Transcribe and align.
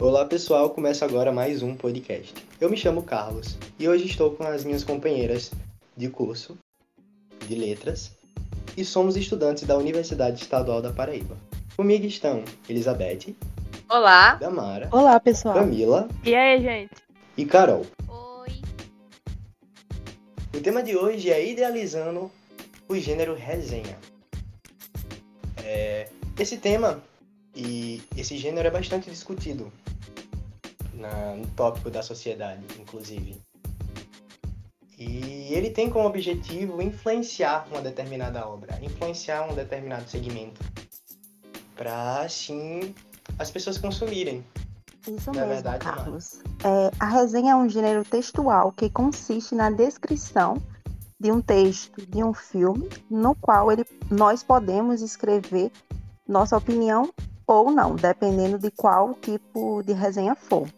Olá 0.00 0.24
pessoal, 0.24 0.70
começa 0.70 1.04
agora 1.04 1.30
mais 1.30 1.62
um 1.62 1.76
podcast. 1.76 2.32
Eu 2.58 2.70
me 2.70 2.76
chamo 2.78 3.02
Carlos 3.02 3.58
e 3.78 3.86
hoje 3.86 4.06
estou 4.06 4.30
com 4.30 4.44
as 4.44 4.64
minhas 4.64 4.82
companheiras 4.82 5.50
de 5.94 6.08
curso 6.08 6.56
de 7.46 7.54
letras 7.54 8.10
e 8.78 8.82
somos 8.82 9.14
estudantes 9.14 9.64
da 9.64 9.76
Universidade 9.76 10.40
Estadual 10.40 10.80
da 10.80 10.90
Paraíba. 10.90 11.36
Comigo 11.76 12.06
estão 12.06 12.42
Elizabeth. 12.66 13.36
Olá. 13.90 14.36
Damara. 14.36 14.88
Olá 14.90 15.20
pessoal. 15.20 15.54
Camila. 15.54 16.08
E 16.24 16.34
aí, 16.34 16.62
gente? 16.62 16.94
E 17.36 17.44
Carol. 17.44 17.84
Oi. 18.08 18.62
O 20.56 20.60
tema 20.62 20.82
de 20.82 20.96
hoje 20.96 21.30
é 21.30 21.46
idealizando 21.46 22.30
o 22.88 22.96
gênero 22.96 23.34
resenha. 23.34 23.98
É, 25.62 26.08
esse 26.38 26.56
tema 26.56 27.02
e 27.54 28.02
esse 28.16 28.38
gênero 28.38 28.66
é 28.66 28.70
bastante 28.70 29.10
discutido 29.10 29.70
na, 31.00 31.34
no 31.34 31.46
tópico 31.48 31.90
da 31.90 32.02
sociedade, 32.02 32.62
inclusive. 32.78 33.40
E 34.98 35.54
ele 35.54 35.70
tem 35.70 35.88
como 35.88 36.06
objetivo 36.06 36.82
influenciar 36.82 37.66
uma 37.70 37.80
determinada 37.80 38.46
obra, 38.46 38.78
influenciar 38.82 39.50
um 39.50 39.54
determinado 39.54 40.08
segmento, 40.08 40.60
para 41.74 42.20
assim 42.20 42.94
as 43.38 43.50
pessoas 43.50 43.78
consumirem. 43.78 44.44
Isso 45.08 45.32
Na 45.32 45.46
mesmo, 45.46 45.54
verdade, 45.54 45.84
Carlos. 45.84 46.40
É, 46.62 46.90
a 47.00 47.06
resenha 47.06 47.52
é 47.52 47.56
um 47.56 47.68
gênero 47.68 48.04
textual 48.04 48.70
que 48.72 48.90
consiste 48.90 49.54
na 49.54 49.70
descrição 49.70 50.62
de 51.18 51.32
um 51.32 51.40
texto, 51.40 52.06
de 52.06 52.22
um 52.22 52.34
filme, 52.34 52.88
no 53.10 53.34
qual 53.34 53.72
ele, 53.72 53.86
nós 54.10 54.42
podemos 54.42 55.00
escrever 55.00 55.72
nossa 56.28 56.56
opinião 56.56 57.10
ou 57.46 57.70
não, 57.70 57.96
dependendo 57.96 58.58
de 58.58 58.70
qual 58.70 59.14
tipo 59.14 59.82
de 59.82 59.92
resenha 59.92 60.34
for. 60.34 60.68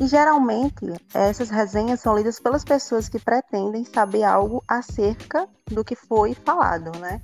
E 0.00 0.06
geralmente 0.06 0.86
essas 1.12 1.50
resenhas 1.50 2.00
são 2.00 2.16
lidas 2.16 2.38
pelas 2.38 2.64
pessoas 2.64 3.08
que 3.08 3.18
pretendem 3.18 3.84
saber 3.84 4.22
algo 4.22 4.62
acerca 4.68 5.48
do 5.66 5.84
que 5.84 5.96
foi 5.96 6.34
falado, 6.34 6.96
né? 6.98 7.20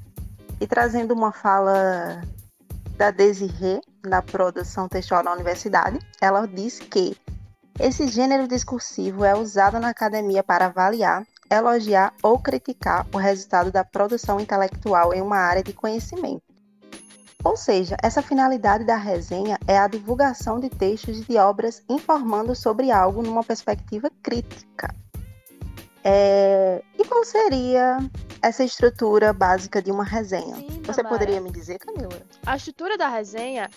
E 0.61 0.67
trazendo 0.67 1.15
uma 1.15 1.33
fala 1.33 2.21
da 2.97 3.11
Desirê, 3.11 3.81
na 4.05 4.21
produção 4.23 4.89
textual 4.89 5.23
na 5.23 5.33
universidade, 5.33 5.99
ela 6.21 6.47
diz 6.47 6.79
que 6.79 7.17
esse 7.79 8.07
gênero 8.07 8.47
discursivo 8.47 9.25
é 9.25 9.35
usado 9.35 9.81
na 9.81 9.89
academia 9.89 10.43
para 10.45 10.67
avaliar, 10.67 11.27
elogiar 11.51 12.15
ou 12.23 12.39
criticar 12.39 13.07
o 13.13 13.19
resultado 13.19 13.73
da 13.73 13.85
produção 13.85 14.39
intelectual 14.39 15.13
em 15.13 15.21
uma 15.21 15.39
área 15.39 15.63
de 15.63 15.73
conhecimento. 15.73 16.44
Ou 17.45 17.59
seja, 17.59 17.97
essa 18.03 18.23
finalidade 18.23 18.85
da 18.85 18.97
resenha 18.97 19.59
é 19.69 19.79
a 19.79 19.87
divulgação 19.87 20.59
de 20.59 20.71
textos 20.71 21.19
e 21.19 21.25
de 21.25 21.37
obras 21.37 21.85
informando 21.91 22.55
sobre 22.55 22.91
algo 22.91 23.23
numa 23.23 23.45
perspectiva 23.45 24.11
crítica. 24.23 24.95
É... 26.03 26.83
E 26.99 27.05
qual 27.05 27.23
seria 27.25 27.99
essa 28.41 28.65
estrutura 28.65 29.33
básica 29.33 29.83
de 29.83 29.91
uma 29.91 30.05
resenha? 30.05 30.57
Sim, 30.57 30.83
Você 30.85 31.03
Tamara. 31.03 31.09
poderia 31.09 31.41
me 31.41 31.51
dizer, 31.51 31.79
Camila? 31.79 32.23
A 32.47 32.57
estrutura 32.57 32.97
da 32.97 33.09
resenha, 33.09 33.71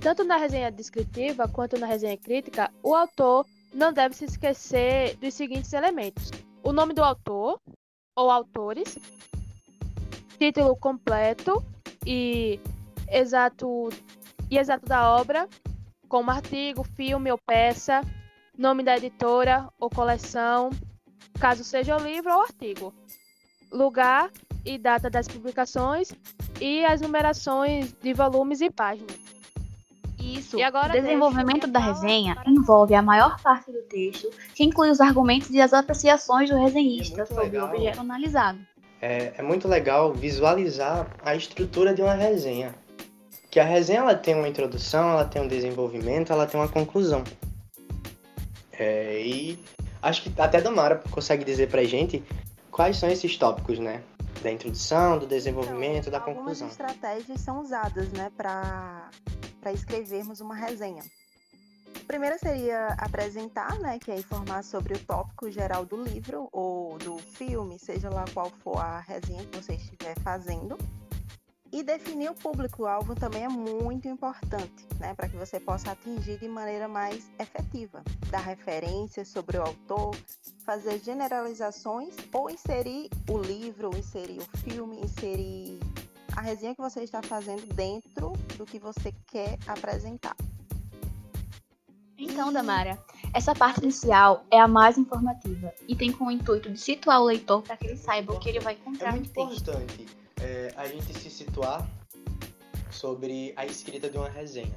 tanto 0.00 0.24
na 0.24 0.36
resenha 0.36 0.70
descritiva 0.70 1.46
quanto 1.48 1.78
na 1.78 1.86
resenha 1.86 2.16
crítica, 2.16 2.68
o 2.82 2.96
autor 2.96 3.46
não 3.72 3.92
deve 3.92 4.16
se 4.16 4.24
esquecer 4.24 5.16
dos 5.16 5.34
seguintes 5.34 5.72
elementos: 5.72 6.30
o 6.64 6.72
nome 6.72 6.94
do 6.94 7.02
autor 7.02 7.60
ou 8.16 8.28
autores, 8.28 8.98
título 10.38 10.76
completo 10.76 11.64
e 12.04 12.60
exato 13.12 13.90
e 14.50 14.58
exato 14.58 14.86
da 14.86 15.14
obra, 15.16 15.48
como 16.08 16.30
artigo, 16.30 16.82
filme 16.82 17.30
ou 17.30 17.38
peça, 17.38 18.00
nome 18.56 18.82
da 18.82 18.96
editora 18.96 19.68
ou 19.80 19.88
coleção, 19.88 20.70
caso 21.40 21.64
seja 21.64 21.96
o 21.96 22.00
livro 22.00 22.32
ou 22.32 22.42
artigo, 22.42 22.94
lugar 23.70 24.30
e 24.64 24.78
data 24.78 25.08
das 25.08 25.26
publicações 25.26 26.12
e 26.60 26.84
as 26.84 27.00
numerações 27.00 27.92
de 28.02 28.12
volumes 28.12 28.60
e 28.60 28.70
páginas. 28.70 29.16
Isso. 30.18 30.56
E 30.56 30.62
agora 30.62 30.90
o 30.90 31.02
desenvolvimento 31.02 31.66
da 31.66 31.80
resenha 31.80 32.36
envolve 32.46 32.94
a 32.94 33.02
maior 33.02 33.40
parte 33.42 33.72
do 33.72 33.82
texto, 33.82 34.30
que 34.54 34.62
inclui 34.62 34.88
os 34.90 35.00
argumentos 35.00 35.50
e 35.50 35.60
as 35.60 35.72
apreciações 35.72 36.48
do 36.48 36.56
resenhista 36.56 37.22
É 37.22 37.26
sobre 37.26 37.44
legal. 37.44 37.66
o 37.68 37.70
objeto 37.74 38.00
analisado. 38.00 38.58
É, 39.00 39.32
é 39.36 39.42
muito 39.42 39.66
legal 39.66 40.12
visualizar 40.12 41.08
a 41.24 41.34
estrutura 41.34 41.92
de 41.92 42.02
uma 42.02 42.14
resenha. 42.14 42.72
Que 43.52 43.60
a 43.60 43.64
resenha 43.64 43.98
ela 43.98 44.14
tem 44.14 44.34
uma 44.34 44.48
introdução, 44.48 45.10
ela 45.10 45.26
tem 45.26 45.42
um 45.42 45.46
desenvolvimento, 45.46 46.32
ela 46.32 46.46
tem 46.46 46.58
uma 46.58 46.70
conclusão. 46.70 47.22
É, 48.72 49.20
e 49.20 49.62
acho 50.00 50.22
que 50.22 50.40
até 50.40 50.58
Damara 50.58 51.02
consegue 51.10 51.44
dizer 51.44 51.68
pra 51.68 51.84
gente 51.84 52.24
quais 52.70 52.96
são 52.96 53.10
esses 53.10 53.36
tópicos, 53.36 53.78
né? 53.78 54.02
Da 54.42 54.50
introdução, 54.50 55.18
do 55.18 55.26
desenvolvimento, 55.26 56.10
da 56.10 56.16
Algumas 56.16 56.38
conclusão. 56.38 56.68
estratégias 56.68 57.42
são 57.42 57.60
usadas, 57.60 58.08
né, 58.12 58.32
para 58.34 59.10
para 59.60 59.70
escrevermos 59.70 60.40
uma 60.40 60.54
resenha. 60.54 61.02
A 61.94 62.04
primeira 62.06 62.38
seria 62.38 62.88
apresentar, 62.96 63.78
né, 63.80 63.98
que 64.02 64.10
é 64.10 64.16
informar 64.18 64.64
sobre 64.64 64.94
o 64.94 64.98
tópico 64.98 65.50
geral 65.50 65.84
do 65.84 66.02
livro 66.02 66.48
ou 66.50 66.96
do 66.96 67.18
filme, 67.18 67.78
seja 67.78 68.08
lá 68.08 68.24
qual 68.32 68.50
for 68.64 68.78
a 68.78 69.00
resenha 69.00 69.44
que 69.44 69.58
você 69.58 69.74
estiver 69.74 70.18
fazendo. 70.20 70.78
E 71.72 71.82
definir 71.82 72.30
o 72.30 72.34
público-alvo 72.34 73.14
também 73.14 73.44
é 73.44 73.48
muito 73.48 74.06
importante, 74.06 74.86
né, 75.00 75.14
para 75.14 75.26
que 75.26 75.36
você 75.36 75.58
possa 75.58 75.92
atingir 75.92 76.38
de 76.38 76.46
maneira 76.46 76.86
mais 76.86 77.30
efetiva. 77.38 78.02
Dar 78.30 78.40
referências 78.40 79.28
sobre 79.28 79.56
o 79.56 79.62
autor, 79.62 80.14
fazer 80.66 80.98
generalizações 80.98 82.14
ou 82.30 82.50
inserir 82.50 83.08
o 83.30 83.38
livro, 83.38 83.88
ou 83.88 83.96
inserir 83.96 84.38
o 84.40 84.58
filme, 84.58 85.00
inserir 85.00 85.80
a 86.36 86.42
resenha 86.42 86.74
que 86.74 86.80
você 86.82 87.02
está 87.04 87.22
fazendo 87.22 87.66
dentro 87.74 88.32
do 88.58 88.66
que 88.66 88.78
você 88.78 89.14
quer 89.28 89.58
apresentar. 89.66 90.36
Então, 92.18 92.52
Damara, 92.52 92.98
essa 93.34 93.54
parte 93.54 93.82
inicial 93.82 94.44
é 94.50 94.60
a 94.60 94.68
mais 94.68 94.98
informativa 94.98 95.72
e 95.88 95.96
tem 95.96 96.12
como 96.12 96.30
intuito 96.30 96.70
de 96.70 96.78
situar 96.78 97.20
o 97.20 97.24
leitor 97.24 97.62
para 97.62 97.76
que 97.78 97.86
ele 97.86 97.96
saiba 97.96 98.34
o 98.34 98.38
que 98.38 98.50
ele 98.50 98.60
vai 98.60 98.74
É 98.74 98.76
encontrar 98.76 99.12
no 99.12 99.18
muito 99.20 99.32
texto. 99.32 99.70
importante 99.70 100.06
é, 100.18 100.21
a 100.82 100.88
gente 100.88 101.16
se 101.16 101.30
situar 101.30 101.88
sobre 102.90 103.52
a 103.56 103.64
escrita 103.64 104.10
de 104.10 104.16
uma 104.18 104.28
resenha. 104.28 104.76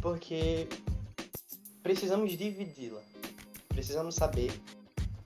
Porque 0.00 0.68
precisamos 1.82 2.36
dividi-la. 2.36 3.00
Precisamos 3.68 4.14
saber 4.14 4.52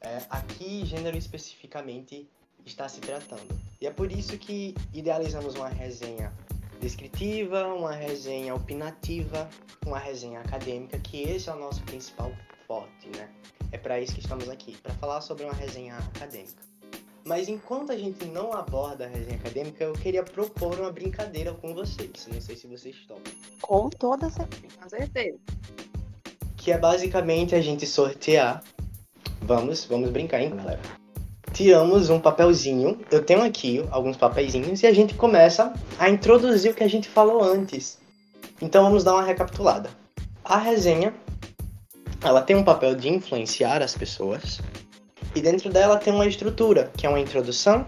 é, 0.01 0.23
a 0.31 0.41
que 0.43 0.87
gênero 0.87 1.17
especificamente 1.17 2.29
está 2.65 2.89
se 2.89 3.01
tratando. 3.01 3.59
E 3.81 3.87
é 3.87 3.91
por 3.91 4.13
isso 4.13 4.39
que 4.39 4.75
idealizamos 4.95 5.57
uma 5.57 5.69
resenha 5.69 6.33
descritiva, 6.81 7.67
uma 7.67 7.93
resenha 7.93 8.55
opinativa, 8.55 9.51
uma 9.85 9.99
resenha 9.99 10.41
acadêmica, 10.41 10.99
que 11.01 11.23
esse 11.23 11.49
é 11.49 11.53
o 11.53 11.59
nosso 11.59 11.83
principal 11.83 12.31
forte, 12.67 13.09
né? 13.17 13.29
É 13.73 13.79
para 13.79 14.01
isso 14.01 14.15
que 14.15 14.21
estamos 14.21 14.49
aqui, 14.49 14.77
para 14.77 14.95
falar 14.95 15.21
sobre 15.21 15.45
uma 15.45 15.55
resenha 15.55 15.97
acadêmica. 15.97 16.63
Mas 17.27 17.49
enquanto 17.49 17.91
a 17.91 17.99
gente 17.99 18.25
não 18.27 18.53
aborda 18.53 19.05
a 19.05 19.09
resenha 19.09 19.35
acadêmica, 19.35 19.83
eu 19.83 19.93
queria 19.95 20.23
propor 20.23 20.79
uma 20.79 20.93
brincadeira 20.93 21.53
com 21.53 21.75
vocês. 21.75 22.29
Não 22.33 22.41
sei 22.41 22.55
se 22.55 22.69
vocês 22.69 22.95
topam. 23.09 23.33
Com 23.61 23.91
toda 23.91 24.31
certeza. 24.31 24.77
Com 24.81 24.89
certeza. 24.89 25.39
Que 26.57 26.71
é 26.71 26.79
basicamente 26.79 27.57
a 27.57 27.61
gente 27.61 27.85
sortear. 27.85 28.63
Vamos, 29.43 29.85
vamos 29.87 30.11
brincar, 30.11 30.41
hein, 30.41 30.55
galera? 30.55 30.81
Tiramos 31.53 32.11
um 32.11 32.21
papelzinho. 32.21 33.01
Eu 33.11 33.25
tenho 33.25 33.43
aqui 33.43 33.85
alguns 33.91 34.17
papeizinhos 34.17 34.81
e 34.85 34.87
a 34.87 34.95
gente 34.95 35.15
começa 35.15 35.73
a 35.99 36.09
introduzir 36.09 36.71
o 36.71 36.75
que 36.75 36.85
a 36.85 36.89
gente 36.89 37.09
falou 37.09 37.43
antes. 37.43 37.99
Então 38.63 38.85
vamos 38.85 39.03
dar 39.03 39.15
uma 39.15 39.25
recapitulada. 39.25 39.91
A 40.45 40.59
resenha, 40.59 41.13
ela 42.23 42.41
tem 42.41 42.55
um 42.55 42.63
papel 42.63 42.95
de 42.95 43.09
influenciar 43.09 43.83
as 43.83 43.97
pessoas. 43.97 44.61
E 45.37 45.43
dentro 45.43 45.69
dela 45.69 45.99
tem 45.99 46.15
uma 46.15 46.27
estrutura, 46.27 46.91
que 46.97 47.07
é 47.07 47.11
uma 47.11 47.21
introdução, 47.21 47.87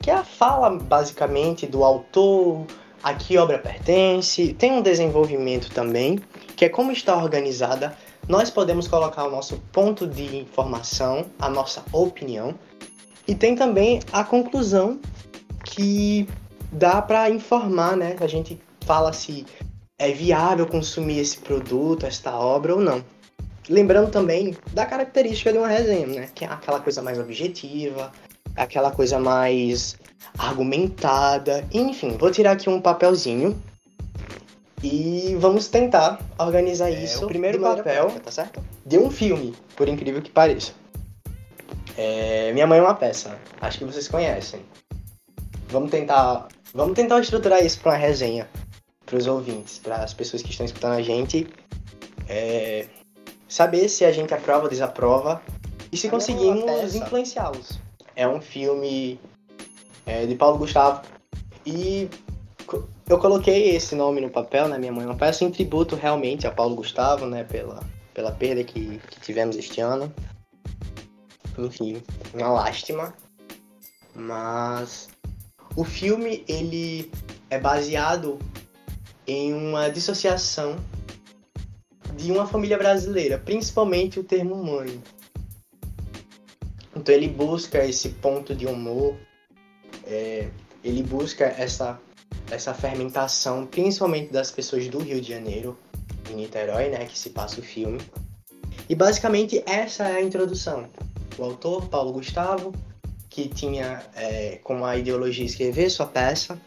que 0.00 0.10
é 0.10 0.14
a 0.14 0.22
fala 0.22 0.68
basicamente 0.68 1.66
do 1.66 1.82
autor, 1.82 2.66
a 3.02 3.14
que 3.14 3.38
obra 3.38 3.58
pertence. 3.58 4.52
Tem 4.52 4.70
um 4.70 4.82
desenvolvimento 4.82 5.70
também, 5.70 6.20
que 6.54 6.66
é 6.66 6.68
como 6.68 6.92
está 6.92 7.16
organizada. 7.16 7.96
Nós 8.28 8.50
podemos 8.50 8.86
colocar 8.86 9.24
o 9.24 9.30
nosso 9.30 9.56
ponto 9.72 10.06
de 10.06 10.36
informação, 10.36 11.24
a 11.38 11.48
nossa 11.48 11.82
opinião. 11.90 12.54
E 13.26 13.34
tem 13.34 13.56
também 13.56 14.00
a 14.12 14.22
conclusão, 14.22 15.00
que 15.64 16.28
dá 16.70 17.00
para 17.00 17.30
informar, 17.30 17.96
né? 17.96 18.14
A 18.20 18.26
gente 18.26 18.60
fala 18.82 19.10
se 19.14 19.46
é 19.98 20.12
viável 20.12 20.66
consumir 20.66 21.18
esse 21.18 21.38
produto, 21.38 22.04
esta 22.04 22.38
obra 22.38 22.74
ou 22.74 22.80
não. 22.82 23.02
Lembrando 23.70 24.10
também 24.10 24.56
da 24.72 24.84
característica 24.84 25.52
de 25.52 25.58
uma 25.58 25.68
resenha, 25.68 26.06
né? 26.06 26.28
Que 26.34 26.44
é 26.44 26.48
aquela 26.48 26.80
coisa 26.80 27.00
mais 27.00 27.20
objetiva, 27.20 28.10
aquela 28.56 28.90
coisa 28.90 29.20
mais 29.20 29.96
argumentada. 30.36 31.64
Enfim, 31.72 32.16
vou 32.18 32.32
tirar 32.32 32.52
aqui 32.52 32.68
um 32.68 32.80
papelzinho 32.80 33.56
E 34.82 35.36
vamos 35.38 35.68
tentar 35.68 36.18
organizar 36.36 36.90
é, 36.90 37.04
isso. 37.04 37.24
O 37.24 37.28
primeiro 37.28 37.60
papel, 37.60 38.06
prática, 38.06 38.20
tá 38.20 38.30
certo? 38.32 38.60
De 38.84 38.98
um 38.98 39.08
filme, 39.08 39.54
por 39.76 39.88
incrível 39.88 40.20
que 40.20 40.30
pareça. 40.30 40.72
É, 41.96 42.52
Minha 42.52 42.66
Mãe 42.66 42.80
é 42.80 42.82
uma 42.82 42.94
peça. 42.94 43.38
Acho 43.60 43.78
que 43.78 43.84
vocês 43.84 44.08
conhecem. 44.08 44.60
Vamos 45.68 45.92
tentar, 45.92 46.48
vamos 46.74 46.94
tentar 46.94 47.20
estruturar 47.20 47.64
isso 47.64 47.78
para 47.80 47.92
uma 47.92 47.98
resenha 47.98 48.48
para 49.06 49.16
os 49.18 49.26
ouvintes, 49.26 49.78
para 49.78 49.96
as 49.96 50.14
pessoas 50.14 50.42
que 50.42 50.50
estão 50.50 50.64
escutando 50.64 50.92
a 50.92 51.02
gente, 51.02 51.48
é, 52.28 52.86
saber 53.50 53.88
se 53.88 54.04
a 54.04 54.12
gente 54.12 54.32
aprova 54.32 54.64
ou 54.64 54.70
desaprova 54.70 55.42
e 55.90 55.96
se 55.96 56.08
conseguimos 56.08 56.94
influenciá-los. 56.94 57.80
É 58.14 58.26
um 58.26 58.40
filme 58.40 59.20
é, 60.06 60.24
de 60.24 60.36
Paulo 60.36 60.56
Gustavo 60.56 61.02
e 61.66 62.08
eu 63.08 63.18
coloquei 63.18 63.74
esse 63.74 63.96
nome 63.96 64.20
no 64.20 64.30
papel, 64.30 64.68
né, 64.68 64.78
minha 64.78 64.92
mãe, 64.92 65.04
uma 65.04 65.16
peça 65.16 65.44
em 65.44 65.50
tributo 65.50 65.96
realmente 65.96 66.46
a 66.46 66.50
Paulo 66.52 66.76
Gustavo, 66.76 67.26
né, 67.26 67.42
pela, 67.42 67.80
pela 68.14 68.30
perda 68.30 68.62
que, 68.62 69.00
que 69.10 69.20
tivemos 69.20 69.56
este 69.56 69.80
ano. 69.80 70.12
Enfim, 71.58 72.00
uma 72.32 72.52
lástima. 72.52 73.12
Mas 74.14 75.08
o 75.74 75.84
filme, 75.84 76.44
ele 76.46 77.10
é 77.50 77.58
baseado 77.58 78.38
em 79.26 79.52
uma 79.52 79.88
dissociação 79.88 80.76
de 82.20 82.30
uma 82.30 82.46
família 82.46 82.76
brasileira, 82.76 83.38
principalmente 83.38 84.20
o 84.20 84.24
termo 84.24 84.62
mãe. 84.62 85.02
Então 86.94 87.14
ele 87.14 87.28
busca 87.28 87.84
esse 87.84 88.10
ponto 88.10 88.54
de 88.54 88.66
humor, 88.66 89.16
é, 90.04 90.48
ele 90.84 91.02
busca 91.02 91.44
essa, 91.44 91.98
essa 92.50 92.74
fermentação, 92.74 93.66
principalmente 93.66 94.30
das 94.30 94.50
pessoas 94.50 94.86
do 94.88 94.98
Rio 94.98 95.20
de 95.20 95.28
Janeiro, 95.28 95.78
em 96.30 96.34
Niterói, 96.34 96.90
né, 96.90 97.06
que 97.06 97.18
se 97.18 97.30
passa 97.30 97.60
o 97.60 97.62
filme. 97.62 97.98
E 98.88 98.94
basicamente 98.94 99.62
essa 99.66 100.08
é 100.08 100.16
a 100.16 100.22
introdução. 100.22 100.88
O 101.38 101.44
autor, 101.44 101.88
Paulo 101.88 102.12
Gustavo, 102.12 102.72
que 103.30 103.48
tinha 103.48 104.02
é, 104.14 104.60
como 104.62 104.84
a 104.84 104.96
ideologia 104.96 105.46
escrever 105.46 105.88
sua 105.88 106.06
peça, 106.06 106.60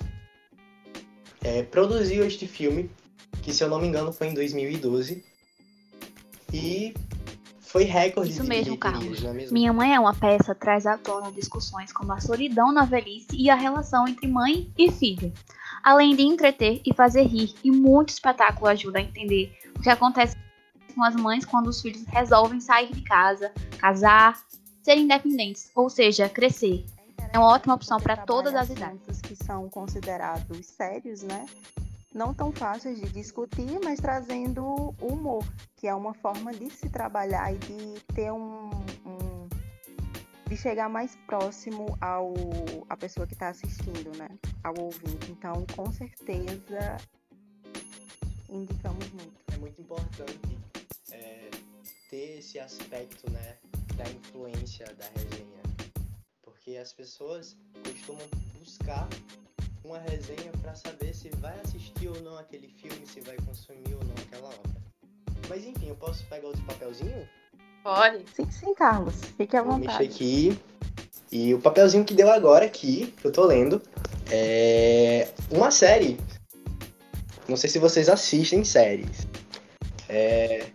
é, 1.44 1.62
produziu 1.62 2.26
este 2.26 2.48
filme, 2.48 2.90
que 3.44 3.54
se 3.54 3.64
eu 3.64 3.70
não 3.70 3.80
me 3.80 3.88
engano 3.88 4.12
foi 4.12 4.28
em 4.28 4.34
2012, 4.34 5.32
e 6.54 6.94
foi 7.60 7.84
recorde 7.86 8.30
Isso 8.30 8.44
mesmo, 8.44 8.78
Carlos. 8.78 9.24
É 9.24 9.34
mesmo? 9.34 9.54
Minha 9.54 9.74
Mãe 9.74 9.96
é 9.96 10.00
uma 10.00 10.14
peça 10.14 10.54
traz 10.54 10.86
à 10.86 10.96
tona 10.96 11.32
discussões 11.32 11.92
como 11.92 12.14
a 12.14 12.22
solidão 12.22 12.72
na 12.72 12.86
velhice 12.86 13.30
e 13.34 13.50
a 13.50 13.56
relação 13.56 14.08
entre 14.08 14.28
mãe 14.28 14.72
e 14.78 14.92
filho. 14.92 15.34
Além 15.84 16.16
de 16.16 16.22
entreter 16.22 16.82
e 16.86 16.94
fazer 16.94 17.24
rir, 17.24 17.54
e 17.64 17.72
muito 17.72 18.10
espetáculo 18.10 18.68
ajuda 18.68 19.00
a 19.00 19.02
entender 19.02 19.58
o 19.76 19.82
que 19.82 19.90
acontece 19.90 20.38
com 20.94 21.04
as 21.04 21.16
mães 21.16 21.44
quando 21.46 21.68
os 21.68 21.82
filhos 21.82 22.06
resolvem 22.06 22.60
sair 22.62 22.94
de 22.94 23.02
casa, 23.02 23.52
casar, 23.80 24.40
ser 24.84 24.98
independentes, 24.98 25.72
ou 25.76 25.90
seja, 25.90 26.30
crescer. 26.30 26.86
É 27.34 27.40
uma 27.40 27.48
ótima 27.48 27.74
opção 27.74 28.00
para 28.00 28.16
todas 28.16 28.54
as 28.54 28.70
idades. 28.70 29.20
que 29.22 29.36
são 29.36 29.68
considerados 29.68 30.68
sérios, 30.68 31.24
né? 31.24 31.48
Não 32.13 32.33
tão 32.33 32.51
fáceis 32.51 33.00
de 33.00 33.10
discutir, 33.10 33.80
mas 33.83 34.00
trazendo 34.00 34.94
humor, 35.01 35.44
que 35.75 35.88
é 35.88 35.95
uma 35.95 36.13
forma 36.13 36.54
de 36.54 36.69
se 36.69 36.89
trabalhar 36.89 37.54
e 37.54 37.57
de 37.57 38.00
ter 38.13 38.31
um, 38.31 38.69
um 39.06 39.50
de 40.48 40.56
chegar 40.56 40.88
mais 40.89 41.15
próximo 41.25 41.98
ao 42.00 42.33
a 42.88 42.95
pessoa 42.95 43.25
que 43.25 43.33
está 43.33 43.50
assistindo, 43.50 44.15
né? 44.18 44.30
Ao 44.63 44.77
ouvinte. 44.77 45.31
Então, 45.31 45.65
com 45.75 45.92
certeza, 45.92 46.98
indicamos 48.48 49.09
muito. 49.12 49.33
É 49.54 49.57
muito 49.57 49.81
importante 49.81 50.59
é, 51.12 51.50
ter 52.09 52.38
esse 52.38 52.59
aspecto, 52.59 53.31
né, 53.31 53.57
da 53.95 54.04
influência 54.09 54.86
da 54.95 55.06
resenha 55.06 55.63
porque 56.63 56.77
as 56.77 56.94
pessoas 56.94 57.57
costumam 57.83 58.25
buscar 58.57 59.09
uma 59.83 60.00
resenha 60.00 60.51
para 60.62 60.74
saber 60.75 61.13
se 61.13 61.30
vai 61.38 61.53
assistir 61.63 62.07
ou 62.07 62.21
não 62.21 62.38
aquele 62.38 62.68
filme, 62.68 63.06
se 63.06 63.19
vai 63.21 63.35
consumir 63.45 63.94
ou 63.94 64.03
não 64.06 64.13
aquela 64.25 64.47
obra. 64.47 64.81
Mas 65.50 65.65
enfim, 65.65 65.89
eu 65.89 65.95
posso 65.95 66.24
pegar 66.25 66.47
outro 66.47 66.63
papelzinho? 66.63 67.27
Pode. 67.83 68.24
Sim, 68.33 68.50
sim, 68.50 68.74
Carlos. 68.74 69.15
Fique 69.38 69.57
à 69.57 69.62
Vou 69.62 69.74
vontade. 69.74 70.00
mexer 70.00 70.13
aqui. 70.13 70.59
E 71.31 71.53
o 71.53 71.59
papelzinho 71.59 72.06
que 72.06 72.13
deu 72.13 72.31
agora 72.31 72.65
aqui, 72.65 73.13
que 73.18 73.25
eu 73.25 73.31
tô 73.31 73.45
lendo, 73.45 73.81
é 74.31 75.27
uma 75.51 75.69
série. 75.69 76.18
Não 77.47 77.57
sei 77.57 77.69
se 77.69 77.80
vocês 77.80 78.07
assistem 78.07 78.63
séries. 78.63 79.27
É 80.07 80.68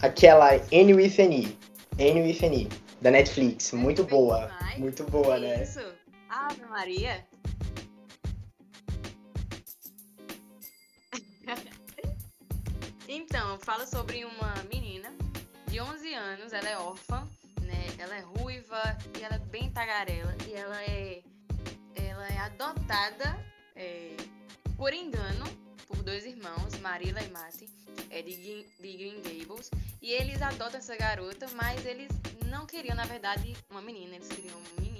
aquela 0.00 0.54
N 0.70 0.94
with 0.94 1.18
N. 1.18 1.58
N 1.98 2.22
with 2.22 2.42
N, 2.42 2.68
da 3.00 3.10
Netflix. 3.10 3.72
Muito 3.72 4.04
boa. 4.04 4.50
Muito 4.76 5.02
boa, 5.04 5.38
né? 5.38 5.62
Isso. 5.62 5.80
Ave 6.28 6.64
Maria. 6.66 7.24
Então, 13.14 13.58
fala 13.60 13.86
sobre 13.86 14.24
uma 14.24 14.54
menina 14.68 15.14
de 15.68 15.80
11 15.80 16.14
anos, 16.14 16.52
ela 16.52 16.68
é 16.68 16.76
órfã, 16.76 17.28
né? 17.62 17.86
Ela 17.98 18.16
é 18.16 18.20
ruiva 18.20 18.82
e 19.18 19.22
ela 19.22 19.36
é 19.36 19.38
bem 19.38 19.70
tagarela 19.70 20.34
e 20.48 20.52
ela 20.54 20.82
é 20.82 21.22
ela 21.94 22.26
é 22.28 22.38
adotada 22.38 23.38
é, 23.76 24.16
por 24.76 24.92
engano 24.92 25.44
por 25.86 26.02
dois 26.02 26.24
irmãos, 26.26 26.78
Marila 26.80 27.22
e 27.22 27.28
Mati, 27.30 27.68
é, 28.10 28.22
de, 28.22 28.36
de 28.36 28.96
Green 28.96 29.22
Gables, 29.22 29.70
e 30.00 30.12
eles 30.12 30.40
adotam 30.42 30.78
essa 30.78 30.96
garota, 30.96 31.46
mas 31.54 31.84
eles 31.86 32.08
não 32.46 32.66
queriam, 32.66 32.96
na 32.96 33.04
verdade, 33.04 33.54
uma 33.70 33.82
menina, 33.82 34.16
eles 34.16 34.28
queriam 34.28 34.56
um 34.56 34.80
menino. 34.80 34.93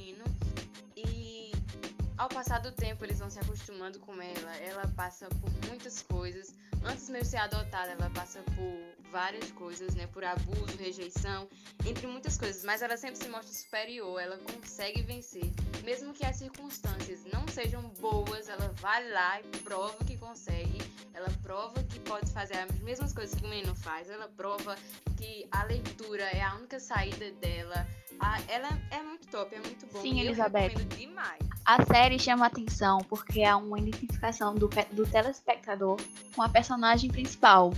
Ao 2.24 2.28
passar 2.30 2.58
do 2.62 2.72
tempo, 2.72 3.04
eles 3.04 3.18
vão 3.18 3.28
se 3.28 3.38
acostumando 3.38 3.98
com 3.98 4.14
ela. 4.14 4.56
Ela 4.56 4.88
passa 4.96 5.28
por 5.28 5.50
muitas 5.68 6.00
coisas. 6.00 6.54
Antes 6.82 7.10
mesmo 7.10 7.24
de 7.24 7.28
ser 7.28 7.36
adotada, 7.36 7.90
ela 7.90 8.08
passa 8.08 8.42
por 8.44 9.03
várias 9.14 9.52
coisas, 9.52 9.94
né? 9.94 10.08
Por 10.08 10.24
abuso, 10.24 10.76
rejeição, 10.76 11.48
entre 11.86 12.04
muitas 12.04 12.36
coisas. 12.36 12.64
Mas 12.64 12.82
ela 12.82 12.96
sempre 12.96 13.16
se 13.22 13.28
mostra 13.28 13.54
superior, 13.54 14.20
ela 14.20 14.36
consegue 14.38 15.02
vencer. 15.02 15.52
Mesmo 15.84 16.12
que 16.12 16.26
as 16.26 16.34
circunstâncias 16.34 17.20
não 17.32 17.46
sejam 17.46 17.82
boas, 18.00 18.48
ela 18.48 18.74
vai 18.80 19.08
lá 19.08 19.40
e 19.40 19.58
prova 19.58 20.04
que 20.04 20.16
consegue. 20.18 20.78
Ela 21.14 21.28
prova 21.44 21.80
que 21.84 22.00
pode 22.00 22.28
fazer 22.32 22.56
as 22.58 22.76
mesmas 22.80 23.12
coisas 23.12 23.38
que 23.38 23.46
o 23.46 23.48
menino 23.48 23.72
faz. 23.76 24.10
Ela 24.10 24.28
prova 24.36 24.74
que 25.16 25.46
a 25.52 25.62
leitura 25.62 26.24
é 26.24 26.42
a 26.42 26.56
única 26.56 26.80
saída 26.80 27.30
dela. 27.40 27.86
A, 28.18 28.40
ela 28.48 28.68
é 28.90 29.00
muito 29.00 29.28
top, 29.28 29.54
é 29.54 29.60
muito 29.60 29.86
bom. 29.92 30.00
Sim, 30.00 30.20
Elizabeth. 30.20 30.74
A 31.64 31.82
série 31.86 32.18
chama 32.18 32.46
atenção 32.46 32.98
porque 33.08 33.44
há 33.44 33.56
uma 33.56 33.78
identificação 33.78 34.54
do, 34.54 34.68
do 34.92 35.06
telespectador 35.06 35.98
com 36.34 36.42
a 36.42 36.48
personagem 36.48 37.10
principal, 37.10 37.72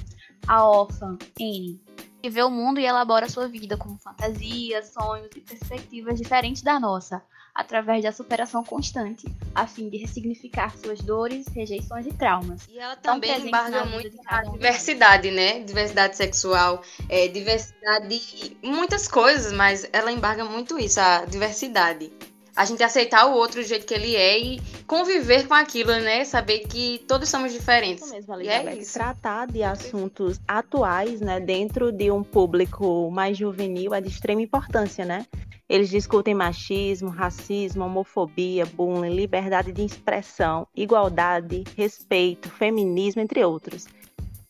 a 0.47 0.66
órfã, 0.66 1.19
Anne, 1.40 1.81
que 2.23 2.31
vê 2.31 2.43
o 2.43 2.50
mundo 2.50 2.81
e 2.81 2.87
elabora 2.87 3.28
sua 3.28 3.49
vida 3.49 3.76
com 3.76 3.97
fantasias, 3.99 4.93
sonhos 4.93 5.28
e 5.37 5.40
perspectivas 5.40 6.19
diferentes 6.19 6.62
da 6.62 6.81
nossa 6.81 7.23
através 7.57 8.02
da 8.02 8.12
superação 8.12 8.62
constante, 8.62 9.26
a 9.55 9.66
fim 9.66 9.88
de 9.88 9.97
ressignificar 9.97 10.76
suas 10.76 11.00
dores, 11.00 11.47
rejeições 11.49 12.07
e 12.07 12.12
traumas. 12.12 12.69
E 12.69 12.78
ela 12.78 12.95
também 12.97 13.49
embarga 13.49 13.85
muito 13.87 14.14
a 14.26 14.43
diversidade, 14.43 15.31
né? 15.31 15.61
Diversidade 15.61 16.16
sexual, 16.16 16.83
é, 17.09 17.26
diversidade, 17.28 18.57
muitas 18.62 19.09
coisas, 19.09 19.52
mas 19.52 19.88
ela 19.90 20.12
embarga 20.12 20.45
muito 20.45 20.78
isso, 20.78 21.00
a 21.00 21.25
diversidade. 21.25 22.12
A 22.57 22.65
gente 22.65 22.83
aceitar 22.83 23.27
o 23.27 23.35
outro 23.35 23.61
do 23.61 23.67
jeito 23.67 23.85
que 23.85 23.93
ele 23.93 24.17
é 24.17 24.39
e 24.39 24.61
conviver 24.87 25.47
com 25.47 25.53
aquilo, 25.53 25.93
né? 25.93 26.25
Saber 26.25 26.61
que 26.61 27.05
todos 27.07 27.29
somos 27.29 27.53
diferentes. 27.53 28.11
Mesmo, 28.11 28.41
e 28.41 28.49
é 28.49 28.75
isso. 28.77 28.95
Tratar 28.95 29.47
de 29.47 29.63
assuntos 29.63 30.41
atuais, 30.49 31.21
né, 31.21 31.39
dentro 31.39 31.93
de 31.93 32.11
um 32.11 32.23
público 32.23 33.11
mais 33.11 33.37
juvenil 33.37 33.93
é 33.93 34.01
de 34.01 34.09
extrema 34.09 34.41
importância, 34.41 35.05
né? 35.05 35.27
Eles 35.69 35.91
discutem 35.91 36.33
machismo, 36.33 37.11
racismo, 37.11 37.85
homofobia, 37.85 38.65
bullying, 38.65 39.15
liberdade 39.15 39.73
de 39.73 39.85
expressão, 39.85 40.67
igualdade, 40.77 41.65
respeito, 41.77 42.49
feminismo, 42.49 43.21
entre 43.21 43.45
outros. 43.45 43.87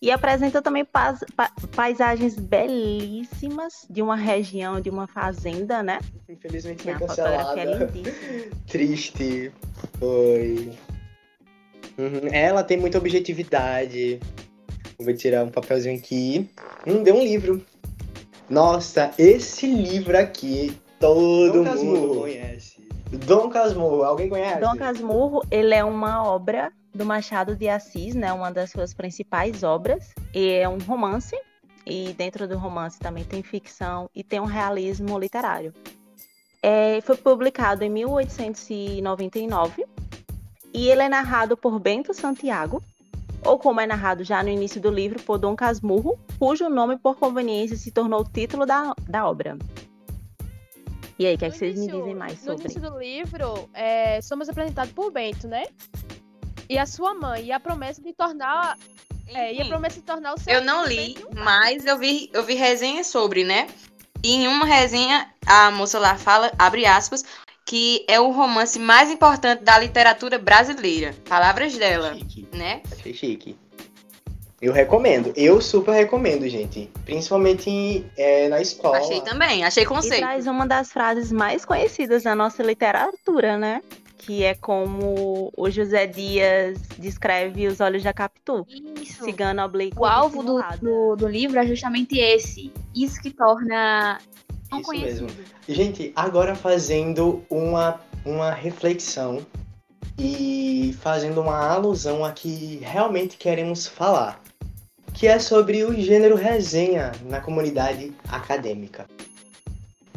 E 0.06 0.10
apresenta 0.12 0.62
também 0.62 0.84
pa 0.84 1.18
paisagens 1.74 2.38
belíssimas 2.38 3.84
de 3.90 4.00
uma 4.00 4.14
região, 4.14 4.80
de 4.80 4.88
uma 4.88 5.08
fazenda, 5.08 5.82
né? 5.82 5.98
Infelizmente 6.28 6.84
foi 6.84 6.94
cancelada. 6.94 7.60
É 7.60 7.86
Triste. 8.70 9.50
Foi. 9.98 10.70
Uhum. 11.98 12.28
Ela 12.30 12.62
tem 12.62 12.76
muita 12.76 12.98
objetividade. 12.98 14.20
Vou 14.96 15.12
tirar 15.12 15.42
um 15.42 15.48
papelzinho 15.48 15.98
aqui. 15.98 16.48
Hum, 16.86 17.02
deu 17.02 17.16
um 17.16 17.24
livro. 17.24 17.66
Nossa, 18.48 19.10
esse 19.18 19.66
livro 19.66 20.16
aqui 20.16 20.78
Todo 21.00 21.52
Dom 21.52 21.58
mundo 21.58 21.70
Casmurro. 21.70 22.20
conhece. 22.20 22.88
Dom 23.26 23.48
Casmurro, 23.48 24.04
alguém 24.04 24.28
conhece? 24.28 24.60
Dom 24.60 24.76
Casmurro, 24.76 25.42
ele 25.50 25.74
é 25.74 25.82
uma 25.82 26.24
obra 26.24 26.72
do 26.96 27.04
Machado 27.04 27.54
de 27.54 27.68
Assis, 27.68 28.14
né, 28.14 28.32
uma 28.32 28.50
das 28.50 28.70
suas 28.70 28.94
principais 28.94 29.62
obras, 29.62 30.14
e 30.34 30.48
é 30.50 30.68
um 30.68 30.78
romance, 30.78 31.36
e 31.86 32.12
dentro 32.14 32.48
do 32.48 32.58
romance 32.58 32.98
também 32.98 33.22
tem 33.22 33.42
ficção 33.42 34.10
e 34.14 34.24
tem 34.24 34.40
um 34.40 34.46
realismo 34.46 35.18
literário. 35.18 35.72
É, 36.62 37.00
foi 37.02 37.16
publicado 37.16 37.84
em 37.84 37.90
1899 37.90 39.86
e 40.74 40.88
ele 40.88 41.02
é 41.02 41.08
narrado 41.08 41.56
por 41.56 41.78
Bento 41.78 42.12
Santiago, 42.12 42.82
ou 43.44 43.58
como 43.58 43.80
é 43.80 43.86
narrado 43.86 44.24
já 44.24 44.42
no 44.42 44.48
início 44.48 44.80
do 44.80 44.90
livro, 44.90 45.22
por 45.22 45.38
Dom 45.38 45.54
Casmurro, 45.54 46.18
cujo 46.38 46.68
nome 46.68 46.98
por 46.98 47.16
conveniência 47.16 47.76
se 47.76 47.92
tornou 47.92 48.22
o 48.22 48.24
título 48.24 48.66
da, 48.66 48.92
da 49.08 49.28
obra. 49.28 49.56
E 51.18 51.26
aí, 51.26 51.34
o 51.34 51.38
que, 51.38 51.46
é 51.46 51.50
que 51.50 51.56
vocês 51.56 51.78
me 51.78 51.86
dizem 51.86 52.14
mais 52.14 52.38
sobre? 52.40 52.56
No 52.56 52.60
início 52.64 52.80
do 52.80 52.98
livro, 52.98 53.70
é, 53.72 54.20
somos 54.20 54.48
apresentados 54.50 54.92
por 54.92 55.10
Bento, 55.10 55.48
né? 55.48 55.64
E 56.68 56.78
a 56.78 56.86
sua 56.86 57.14
mãe, 57.14 57.46
e 57.46 57.52
a 57.52 57.60
promessa 57.60 58.02
de 58.02 58.12
tornar. 58.12 58.76
É, 59.28 59.54
e 59.54 59.60
a 59.60 59.64
promessa 59.66 59.96
de 59.96 60.02
tornar 60.02 60.34
o 60.34 60.38
seu. 60.38 60.52
Eu 60.52 60.64
não 60.64 60.84
li, 60.84 61.16
mas 61.36 61.84
eu 61.84 61.98
vi, 61.98 62.30
eu 62.32 62.44
vi 62.44 62.54
resenhas 62.54 63.06
sobre, 63.06 63.44
né? 63.44 63.66
E 64.22 64.34
em 64.34 64.48
uma 64.48 64.64
resenha, 64.64 65.28
a 65.46 65.70
moça 65.70 65.98
lá 65.98 66.16
fala, 66.16 66.52
abre 66.58 66.86
aspas, 66.86 67.24
que 67.64 68.04
é 68.08 68.18
o 68.18 68.30
romance 68.30 68.78
mais 68.78 69.10
importante 69.10 69.62
da 69.62 69.78
literatura 69.78 70.38
brasileira. 70.38 71.14
Palavras 71.28 71.76
dela, 71.76 72.14
chique. 72.14 72.48
né? 72.52 72.82
Achei 72.90 73.14
chique. 73.14 73.56
Eu 74.60 74.72
recomendo. 74.72 75.32
Eu 75.36 75.60
super 75.60 75.92
recomendo, 75.92 76.48
gente. 76.48 76.90
Principalmente 77.04 78.06
é, 78.16 78.48
na 78.48 78.60
escola. 78.60 78.98
Achei 78.98 79.20
também, 79.20 79.64
achei 79.64 79.84
conceito. 79.84 80.16
E 80.16 80.18
traz 80.18 80.46
uma 80.46 80.66
das 80.66 80.90
frases 80.90 81.30
mais 81.30 81.64
conhecidas 81.64 82.22
da 82.22 82.34
nossa 82.34 82.62
literatura, 82.62 83.58
né? 83.58 83.82
Que 84.26 84.42
é 84.42 84.54
como 84.54 85.52
o 85.56 85.70
José 85.70 86.06
Dias 86.06 86.78
descreve 86.98 87.68
os 87.68 87.80
olhos 87.80 88.02
da 88.02 88.12
Capitu. 88.12 88.66
Isso. 89.00 89.24
Cigano 89.24 89.62
oblíquo. 89.62 90.00
O 90.00 90.04
alvo 90.04 90.42
do, 90.42 90.60
do, 90.80 91.16
do, 91.16 91.28
livro 91.28 91.58
é 91.58 91.66
justamente 91.66 92.18
esse. 92.18 92.72
Isso 92.94 93.22
que 93.22 93.30
torna 93.30 94.18
tão 94.68 94.80
Isso 94.80 94.88
conhecido. 94.88 95.22
Mesmo. 95.26 95.44
Gente, 95.68 96.12
agora 96.16 96.56
fazendo 96.56 97.44
uma, 97.48 98.00
uma 98.24 98.50
reflexão 98.50 99.46
e 100.18 100.96
fazendo 101.00 101.40
uma 101.40 101.64
alusão 101.64 102.24
a 102.24 102.32
que 102.32 102.80
realmente 102.82 103.36
queremos 103.36 103.86
falar 103.86 104.42
que 105.16 105.26
é 105.26 105.38
sobre 105.38 105.82
o 105.82 105.98
gênero 105.98 106.36
resenha 106.36 107.10
na 107.24 107.40
comunidade 107.40 108.12
acadêmica. 108.28 109.06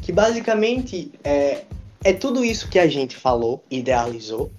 Que 0.01 0.11
basicamente 0.11 1.13
é, 1.23 1.63
é 2.03 2.13
tudo 2.13 2.43
isso 2.43 2.69
que 2.69 2.79
a 2.79 2.87
gente 2.87 3.15
falou, 3.15 3.63
idealizou, 3.69 4.51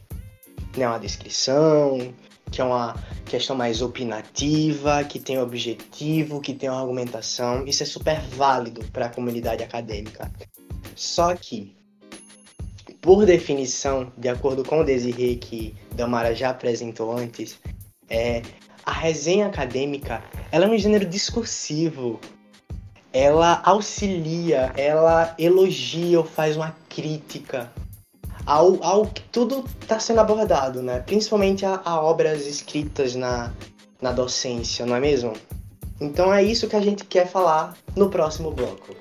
né? 0.77 0.87
Uma 0.87 0.99
descrição, 0.99 2.13
que 2.51 2.61
é 2.61 2.65
uma 2.65 2.95
questão 3.27 3.57
mais 3.57 3.81
opinativa, 3.81 5.05
que 5.05 5.19
tem 5.19 5.39
objetivo, 5.39 6.41
que 6.41 6.53
tem 6.53 6.69
uma 6.69 6.81
argumentação. 6.81 7.67
Isso 7.67 7.83
é 7.83 7.87
super 7.87 8.21
válido 8.21 8.85
para 8.93 9.07
a 9.07 9.09
comunidade 9.09 9.63
acadêmica. 9.63 10.31
Só 10.95 11.35
que, 11.35 11.75
por 13.01 13.25
definição, 13.25 14.13
de 14.19 14.29
acordo 14.29 14.65
com 14.65 14.81
o 14.81 14.85
Desirê 14.85 15.37
que 15.37 15.75
Damara 15.95 16.35
já 16.35 16.51
apresentou 16.51 17.17
antes, 17.17 17.59
é, 18.09 18.43
a 18.85 18.93
resenha 18.93 19.47
acadêmica 19.47 20.23
ela 20.51 20.67
é 20.67 20.69
um 20.69 20.77
gênero 20.77 21.07
discursivo. 21.07 22.21
Ela 23.13 23.61
auxilia, 23.65 24.73
ela 24.77 25.35
elogia 25.39 26.19
ou 26.19 26.25
faz 26.25 26.57
uma 26.57 26.75
crítica 26.89 27.71
ao, 28.47 28.83
ao 28.83 29.07
que 29.07 29.23
tudo 29.23 29.65
está 29.81 29.99
sendo 29.99 30.21
abordado, 30.21 30.83
né? 30.83 31.01
Principalmente 31.01 31.65
a, 31.67 31.81
a 31.85 32.01
obras 32.01 32.47
escritas 32.47 33.15
na, 33.15 33.53
na 34.01 34.13
docência, 34.13 34.87
não 34.87 34.97
é 34.97 35.01
mesmo? 35.01 35.33
Então 36.01 36.33
é 36.33 36.43
isso 36.43 36.69
que 36.69 36.77
a 36.77 36.81
gente 36.81 37.05
quer 37.05 37.27
falar 37.27 37.77
no 37.95 38.09
próximo 38.09 38.51
bloco. 38.51 38.95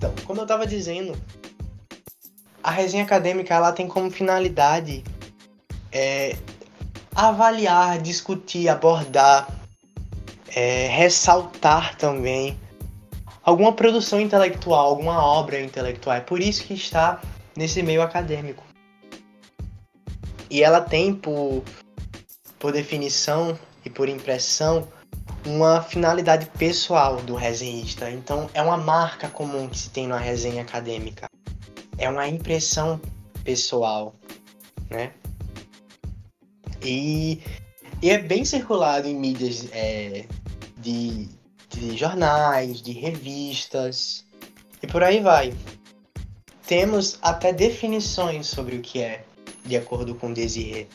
Então, 0.00 0.14
como 0.24 0.40
eu 0.40 0.44
estava 0.44 0.66
dizendo, 0.66 1.14
a 2.62 2.70
resenha 2.70 3.04
acadêmica 3.04 3.52
ela 3.52 3.70
tem 3.70 3.86
como 3.86 4.10
finalidade 4.10 5.04
é, 5.92 6.38
avaliar, 7.14 8.00
discutir, 8.00 8.70
abordar, 8.70 9.46
é, 10.56 10.86
ressaltar 10.86 11.98
também 11.98 12.58
alguma 13.42 13.74
produção 13.74 14.18
intelectual, 14.18 14.86
alguma 14.86 15.22
obra 15.22 15.60
intelectual. 15.60 16.16
É 16.16 16.20
por 16.20 16.40
isso 16.40 16.64
que 16.64 16.72
está 16.72 17.20
nesse 17.54 17.82
meio 17.82 18.00
acadêmico. 18.00 18.64
E 20.48 20.62
ela 20.62 20.80
tem 20.80 21.14
por, 21.14 21.62
por 22.58 22.72
definição 22.72 23.58
e 23.84 23.90
por 23.90 24.08
impressão 24.08 24.88
uma 25.44 25.82
finalidade 25.82 26.46
pessoal 26.58 27.16
do 27.22 27.34
resenhista. 27.34 28.10
Então, 28.10 28.48
é 28.54 28.62
uma 28.62 28.76
marca 28.76 29.28
comum 29.28 29.68
que 29.68 29.78
se 29.78 29.90
tem 29.90 30.06
na 30.06 30.18
resenha 30.18 30.62
acadêmica. 30.62 31.28
É 31.98 32.08
uma 32.08 32.26
impressão 32.28 33.00
pessoal, 33.44 34.14
né? 34.88 35.12
E, 36.82 37.40
e 38.00 38.10
é 38.10 38.18
bem 38.18 38.44
circulado 38.44 39.06
em 39.06 39.14
mídias 39.14 39.68
é, 39.72 40.24
de 40.78 41.28
de 41.70 41.96
jornais, 41.96 42.82
de 42.82 42.92
revistas 42.92 44.24
e 44.82 44.86
por 44.86 45.02
aí 45.02 45.20
vai. 45.20 45.54
Temos 46.66 47.18
até 47.22 47.52
definições 47.52 48.46
sobre 48.46 48.76
o 48.76 48.80
que 48.80 49.00
é, 49.00 49.24
de 49.64 49.76
acordo 49.76 50.14
com 50.14 50.32
Desiré. 50.32 50.86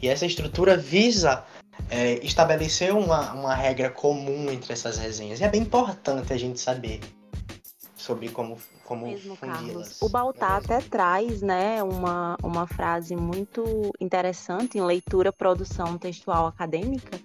E 0.00 0.08
essa 0.08 0.26
estrutura 0.26 0.76
visa 0.76 1.44
é, 1.90 2.14
estabelecer 2.24 2.94
uma, 2.94 3.32
uma 3.32 3.54
regra 3.54 3.90
comum 3.90 4.50
entre 4.50 4.72
essas 4.72 4.98
resenhas. 4.98 5.40
E 5.40 5.44
é 5.44 5.48
bem 5.48 5.62
importante 5.62 6.32
a 6.32 6.36
gente 6.36 6.60
saber 6.60 7.00
sobre 7.96 8.28
como, 8.28 8.58
como 8.84 9.06
Mesmo, 9.06 9.36
Carlos. 9.36 10.00
O 10.02 10.08
Baltar 10.08 10.60
é 10.60 10.64
até 10.64 10.80
traz 10.80 11.40
né, 11.40 11.82
uma, 11.82 12.36
uma 12.42 12.66
frase 12.66 13.16
muito 13.16 13.92
interessante 13.98 14.76
em 14.76 14.82
leitura, 14.82 15.32
produção 15.32 15.96
textual 15.96 16.46
acadêmica, 16.46 17.18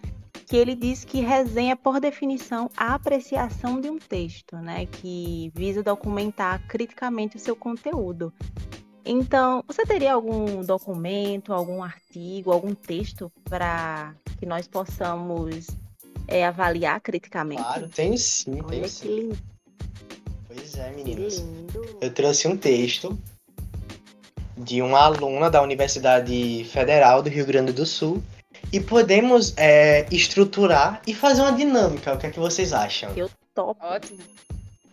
que 0.46 0.56
ele 0.56 0.76
diz 0.76 1.04
que 1.04 1.20
resenha, 1.20 1.76
por 1.76 2.00
definição, 2.00 2.72
a 2.76 2.96
apreciação 2.96 3.80
de 3.80 3.90
um 3.90 4.00
texto, 4.00 4.56
né, 4.56 4.86
que 4.86 5.52
visa 5.54 5.84
documentar 5.84 6.66
criticamente 6.68 7.36
o 7.36 7.40
seu 7.40 7.56
conteúdo. 7.56 8.34
Então, 9.06 9.64
você 9.68 9.86
teria 9.86 10.14
algum 10.14 10.62
documento, 10.64 11.54
algum 11.54 11.82
artigo, 11.82 12.52
algum 12.52 12.76
texto 12.76 13.32
para 13.46 14.14
que 14.40 14.46
nós 14.46 14.68
possamos 14.68 15.68
é, 16.28 16.46
avaliar 16.46 17.02
criticamente? 17.02 17.62
Claro, 17.62 17.90
tem 17.90 18.16
sim, 18.18 18.62
Olha 18.62 18.82
tem 18.82 18.88
sim. 18.88 19.08
Lindo. 19.08 19.38
Pois 20.48 20.78
é, 20.78 20.92
meninas. 20.92 21.44
Eu 22.02 22.14
trouxe 22.14 22.48
um 22.48 22.58
texto 22.58 23.18
de 24.58 24.82
uma 24.82 25.00
aluna 25.00 25.50
da 25.50 25.62
Universidade 25.62 26.66
Federal 26.66 27.24
do 27.24 27.30
Rio 27.30 27.46
Grande 27.46 27.72
do 27.72 27.86
Sul 27.86 28.22
e 28.72 28.80
podemos 28.80 29.54
é, 29.58 30.06
estruturar 30.12 31.02
e 31.08 31.14
fazer 31.14 31.42
uma 31.42 31.54
dinâmica. 31.54 32.14
O 32.14 32.18
que 32.18 32.28
é 32.28 32.30
que 32.30 32.40
vocês 32.40 32.74
acham? 32.74 33.12
Eu 33.16 33.30
topo. 33.54 33.84
Ótimo. 33.84 34.20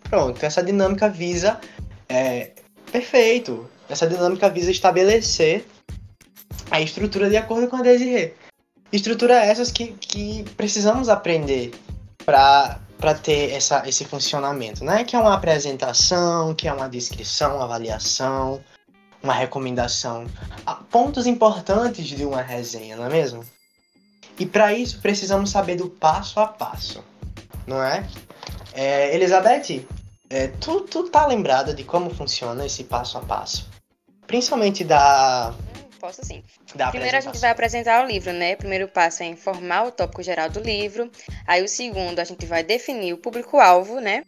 Pronto, 0.04 0.42
essa 0.44 0.62
dinâmica 0.62 1.08
visa. 1.08 1.60
É, 2.08 2.52
perfeito. 2.92 3.68
Essa 3.88 4.06
dinâmica 4.06 4.50
visa 4.50 4.70
estabelecer 4.70 5.66
a 6.70 6.80
estrutura 6.80 7.28
de 7.28 7.36
acordo 7.36 7.68
com 7.68 7.76
a 7.76 7.82
Desirê. 7.82 8.34
Estrutura 8.92 9.34
essas 9.34 9.70
que, 9.70 9.88
que 9.92 10.44
precisamos 10.56 11.08
aprender 11.08 11.72
para 12.24 12.78
ter 13.22 13.52
essa, 13.52 13.86
esse 13.88 14.04
funcionamento, 14.04 14.84
né? 14.84 15.04
Que 15.04 15.16
é 15.16 15.18
uma 15.18 15.34
apresentação, 15.34 16.54
que 16.54 16.68
é 16.68 16.72
uma 16.72 16.88
descrição, 16.88 17.56
uma 17.56 17.64
avaliação, 17.64 18.62
uma 19.22 19.34
recomendação. 19.34 20.26
Pontos 20.90 21.26
importantes 21.26 22.06
de 22.06 22.24
uma 22.24 22.42
resenha, 22.42 22.96
não 22.96 23.06
é 23.06 23.10
mesmo? 23.10 23.44
E 24.38 24.46
para 24.46 24.72
isso 24.72 25.00
precisamos 25.00 25.50
saber 25.50 25.76
do 25.76 25.88
passo 25.88 26.38
a 26.40 26.46
passo, 26.46 27.02
não 27.66 27.82
é? 27.82 28.06
é 28.74 29.14
Elizabeth, 29.14 29.86
é, 30.28 30.48
tu, 30.48 30.82
tu 30.82 31.08
tá 31.08 31.26
lembrada 31.26 31.72
de 31.72 31.84
como 31.84 32.10
funciona 32.10 32.66
esse 32.66 32.84
passo 32.84 33.16
a 33.18 33.22
passo? 33.22 33.75
Principalmente 34.26 34.84
da. 34.84 35.54
Posso 36.00 36.24
sim. 36.24 36.42
Da 36.74 36.90
Primeiro 36.90 37.16
a 37.16 37.20
gente 37.20 37.38
vai 37.38 37.50
apresentar 37.50 38.04
o 38.04 38.08
livro, 38.08 38.32
né? 38.32 38.54
O 38.54 38.56
primeiro 38.58 38.88
passo 38.88 39.22
é 39.22 39.26
informar 39.26 39.86
o 39.86 39.90
tópico 39.90 40.22
geral 40.22 40.50
do 40.50 40.60
livro. 40.60 41.10
Aí 41.46 41.64
o 41.64 41.68
segundo 41.68 42.18
a 42.18 42.24
gente 42.24 42.44
vai 42.46 42.62
definir 42.62 43.12
o 43.12 43.18
público-alvo, 43.18 44.00
né? 44.00 44.24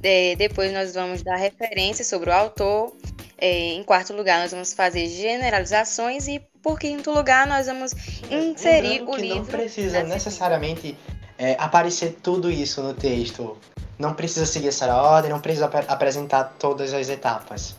De, 0.00 0.36
depois 0.36 0.72
nós 0.72 0.94
vamos 0.94 1.22
dar 1.22 1.36
referência 1.36 2.04
sobre 2.04 2.30
o 2.30 2.32
autor. 2.32 2.94
É, 3.38 3.74
em 3.74 3.82
quarto 3.82 4.14
lugar, 4.14 4.40
nós 4.40 4.50
vamos 4.50 4.72
fazer 4.72 5.08
generalizações. 5.08 6.28
E 6.28 6.40
por 6.62 6.78
quinto 6.78 7.10
lugar, 7.10 7.46
nós 7.46 7.66
vamos 7.66 7.92
inserir 8.30 9.02
o 9.02 9.16
livro. 9.16 9.38
Não 9.38 9.46
precisa 9.46 10.02
necessariamente 10.02 10.96
é, 11.38 11.56
aparecer 11.58 12.16
tudo 12.22 12.50
isso 12.50 12.82
no 12.82 12.94
texto. 12.94 13.56
Não 13.98 14.14
precisa 14.14 14.44
seguir 14.44 14.68
essa 14.68 14.94
ordem, 14.94 15.30
não 15.30 15.40
precisa 15.40 15.66
ap 15.66 15.74
apresentar 15.88 16.54
todas 16.58 16.92
as 16.92 17.08
etapas. 17.08 17.74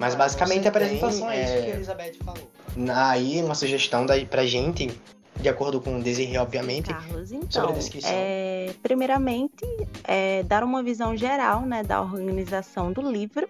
Mas 0.00 0.14
basicamente 0.14 0.66
a 0.66 0.70
apresentação 0.70 1.30
é 1.30 1.42
isso 1.42 1.52
que 1.52 1.70
a 1.70 1.74
Elizabeth 1.74 2.14
falou. 2.24 2.50
Aí 2.94 3.42
uma 3.42 3.54
sugestão 3.54 4.04
daí 4.06 4.26
pra 4.26 4.44
gente, 4.44 4.90
de 5.40 5.48
acordo 5.48 5.80
com 5.80 5.98
o 5.98 6.02
Desirê, 6.02 6.38
obviamente, 6.38 6.92
Carlos, 6.92 7.32
então, 7.32 7.50
sobre 7.50 7.72
a 7.72 7.74
descrição. 7.74 8.10
É, 8.12 8.74
primeiramente, 8.82 9.64
é, 10.04 10.42
dar 10.42 10.64
uma 10.64 10.82
visão 10.82 11.16
geral 11.16 11.62
né, 11.62 11.82
da 11.82 12.00
organização 12.00 12.92
do 12.92 13.00
livro. 13.00 13.48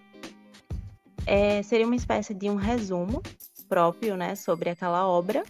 É, 1.27 1.63
seria 1.63 1.87
uma 1.87 1.97
espécie 1.97 2.35
de 2.35 2.51
um 2.51 2.57
resumo 2.57 3.23
próprio 3.69 4.17
né, 4.17 4.35
sobre 4.35 4.71
aquela 4.71 5.07
obra. 5.07 5.43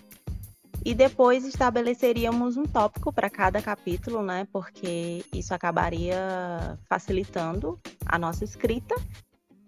E 0.84 0.94
depois 0.94 1.46
estabeleceríamos 1.46 2.58
um 2.58 2.64
tópico 2.64 3.10
para 3.10 3.30
cada 3.30 3.62
capítulo, 3.62 4.22
né? 4.22 4.46
Porque 4.52 5.24
isso 5.32 5.54
acabaria 5.54 6.78
facilitando 6.86 7.80
a 8.04 8.18
nossa 8.18 8.44
escrita 8.44 8.94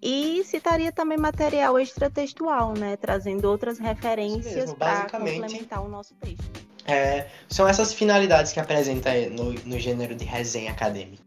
e 0.09 0.45
citaria 0.45 0.93
também 0.93 1.19
material 1.19 1.81
extratextual, 1.81 2.75
né? 2.75 2.97
Trazendo 2.97 3.47
outras 3.51 3.81
referências 3.81 4.73
para 4.73 5.11
complementar 5.11 5.85
o 5.85 5.89
nosso 5.89 6.15
texto. 6.15 6.49
É, 6.87 7.27
são 7.49 7.67
essas 7.67 7.93
finalidades 7.93 8.53
que 8.53 8.61
apresenta 8.61 9.11
no, 9.31 9.53
no 9.53 9.81
gênero 9.81 10.15
de 10.15 10.25
resenha 10.25 10.71
acadêmica. 10.71 11.25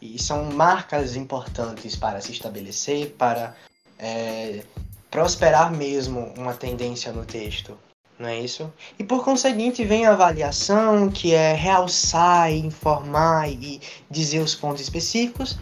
E 0.00 0.18
são 0.18 0.44
marcas 0.44 1.14
importantes 1.14 1.94
para 1.94 2.22
se 2.22 2.32
estabelecer, 2.32 3.10
para 3.18 3.54
é, 3.98 4.62
prosperar 5.10 5.70
mesmo 5.70 6.32
uma 6.38 6.54
tendência 6.54 7.12
no 7.12 7.26
texto, 7.26 7.76
não 8.18 8.28
é 8.28 8.40
isso? 8.40 8.72
E 8.98 9.04
por 9.04 9.22
conseguinte 9.22 9.84
vem 9.84 10.06
a 10.06 10.12
avaliação, 10.12 11.10
que 11.10 11.34
é 11.34 11.52
realçar, 11.52 12.50
informar 12.50 13.50
e 13.50 13.80
dizer 14.10 14.40
os 14.40 14.54
pontos 14.54 14.80
específicos, 14.80 15.58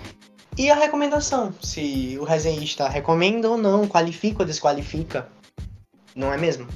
e 0.57 0.71
a 0.71 0.75
recomendação, 0.75 1.53
se 1.63 2.17
o 2.19 2.25
resenhista 2.25 2.89
recomenda 2.89 3.51
ou 3.51 3.59
não, 3.59 3.87
qualifica 3.87 4.43
ou 4.43 4.47
desqualifica. 4.47 5.29
Não 6.15 6.33
é 6.33 6.39
mesmo? 6.39 6.67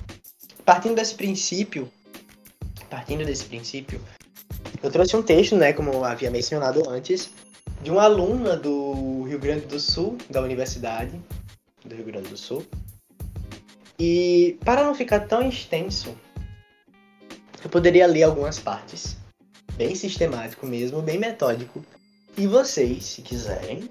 Partindo 0.64 0.96
desse 0.96 1.14
princípio, 1.14 1.90
partindo 2.90 3.24
desse 3.24 3.44
princípio, 3.44 4.00
eu 4.82 4.90
trouxe 4.90 5.16
um 5.16 5.22
texto, 5.22 5.56
né, 5.56 5.72
como 5.72 5.90
eu 5.90 6.04
havia 6.04 6.30
mencionado 6.30 6.88
antes, 6.88 7.30
de 7.82 7.90
uma 7.90 8.02
aluna 8.02 8.56
do 8.56 9.22
Rio 9.22 9.38
Grande 9.38 9.64
do 9.64 9.80
Sul, 9.80 10.18
da 10.28 10.42
Universidade 10.42 11.18
do 11.84 11.94
Rio 11.94 12.04
Grande 12.04 12.28
do 12.28 12.36
Sul. 12.36 12.64
E 13.98 14.58
para 14.62 14.84
não 14.84 14.94
ficar 14.94 15.20
tão 15.20 15.48
extenso, 15.48 16.14
eu 17.64 17.70
poderia 17.70 18.06
ler 18.06 18.24
algumas 18.24 18.58
partes, 18.58 19.16
bem 19.74 19.94
sistemático 19.94 20.66
mesmo, 20.66 21.00
bem 21.00 21.18
metódico, 21.18 21.82
e 22.36 22.46
vocês, 22.46 23.04
se 23.04 23.22
quiserem, 23.22 23.88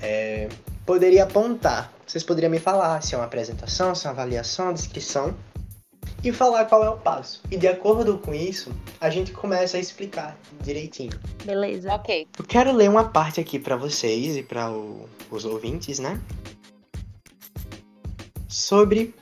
é, 0.00 0.48
poderia 0.84 1.24
apontar. 1.24 1.92
Vocês 2.06 2.22
poderiam 2.22 2.50
me 2.50 2.58
falar 2.58 3.02
se 3.02 3.14
é 3.14 3.18
uma 3.18 3.24
apresentação, 3.24 3.94
se 3.94 4.06
é 4.06 4.10
uma 4.10 4.14
avaliação, 4.14 4.66
uma 4.66 4.74
descrição 4.74 5.34
e 6.22 6.32
falar 6.32 6.64
qual 6.64 6.82
é 6.82 6.88
o 6.88 6.96
passo. 6.96 7.42
E 7.50 7.56
de 7.56 7.68
acordo 7.68 8.18
com 8.18 8.34
isso, 8.34 8.72
a 9.00 9.10
gente 9.10 9.32
começa 9.32 9.76
a 9.76 9.80
explicar 9.80 10.38
direitinho. 10.62 11.12
Beleza. 11.44 11.94
Ok. 11.94 12.26
Eu 12.38 12.44
quero 12.44 12.72
ler 12.72 12.88
uma 12.88 13.04
parte 13.04 13.40
aqui 13.40 13.58
para 13.58 13.76
vocês 13.76 14.36
e 14.36 14.42
para 14.42 14.70
os 15.30 15.44
ouvintes, 15.44 15.98
né? 15.98 16.20
Sobre 18.48 19.14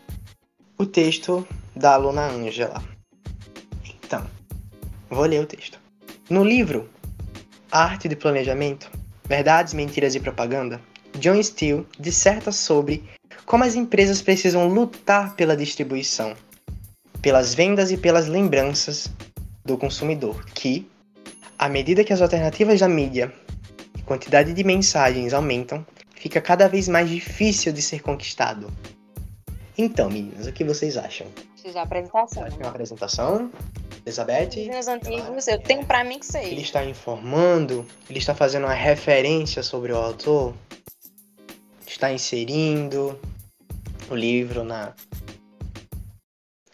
o 0.78 0.86
texto 0.86 1.46
da 1.74 1.94
aluna 1.94 2.26
Angela. 2.26 2.82
Então, 3.84 4.24
vou 5.10 5.24
ler 5.24 5.42
o 5.42 5.46
texto. 5.46 5.80
No 6.30 6.44
livro 6.44 6.88
Arte 7.72 8.06
de 8.06 8.14
Planejamento, 8.14 8.90
Verdades, 9.26 9.72
Mentiras 9.72 10.14
e 10.14 10.20
Propaganda, 10.20 10.78
John 11.18 11.42
Steele 11.42 11.86
disserta 11.98 12.52
sobre 12.52 13.02
como 13.46 13.64
as 13.64 13.74
empresas 13.74 14.20
precisam 14.20 14.68
lutar 14.68 15.34
pela 15.36 15.56
distribuição, 15.56 16.34
pelas 17.22 17.54
vendas 17.54 17.90
e 17.90 17.96
pelas 17.96 18.28
lembranças 18.28 19.10
do 19.64 19.78
consumidor, 19.78 20.44
que, 20.54 20.86
à 21.58 21.66
medida 21.66 22.04
que 22.04 22.12
as 22.12 22.20
alternativas 22.20 22.80
da 22.80 22.88
mídia 22.88 23.32
e 23.98 24.02
quantidade 24.02 24.52
de 24.52 24.62
mensagens 24.62 25.32
aumentam, 25.32 25.86
fica 26.14 26.42
cada 26.42 26.68
vez 26.68 26.88
mais 26.88 27.08
difícil 27.08 27.72
de 27.72 27.80
ser 27.80 28.02
conquistado. 28.02 28.70
Então, 29.78 30.10
meninas, 30.10 30.46
o 30.46 30.52
que 30.52 30.62
vocês 30.62 30.98
acham? 30.98 31.26
Precisa 31.62 31.82
apresentação. 31.82 32.42
Acho 32.42 32.56
que 32.56 32.62
é 32.62 32.66
uma 32.66 32.70
apresentação. 32.70 33.52
Elizabeth. 34.04 34.68
Nos 34.68 34.88
antigos, 34.88 35.46
eu 35.46 35.60
tenho 35.60 35.86
para 35.86 36.02
mim 36.02 36.18
que 36.18 36.26
sei. 36.26 36.50
Ele 36.50 36.60
está 36.60 36.84
informando, 36.84 37.86
ele 38.10 38.18
está 38.18 38.34
fazendo 38.34 38.64
uma 38.64 38.74
referência 38.74 39.62
sobre 39.62 39.92
o 39.92 39.96
autor, 39.96 40.56
está 41.86 42.12
inserindo 42.12 43.16
o 44.10 44.14
livro 44.16 44.64
na. 44.64 44.92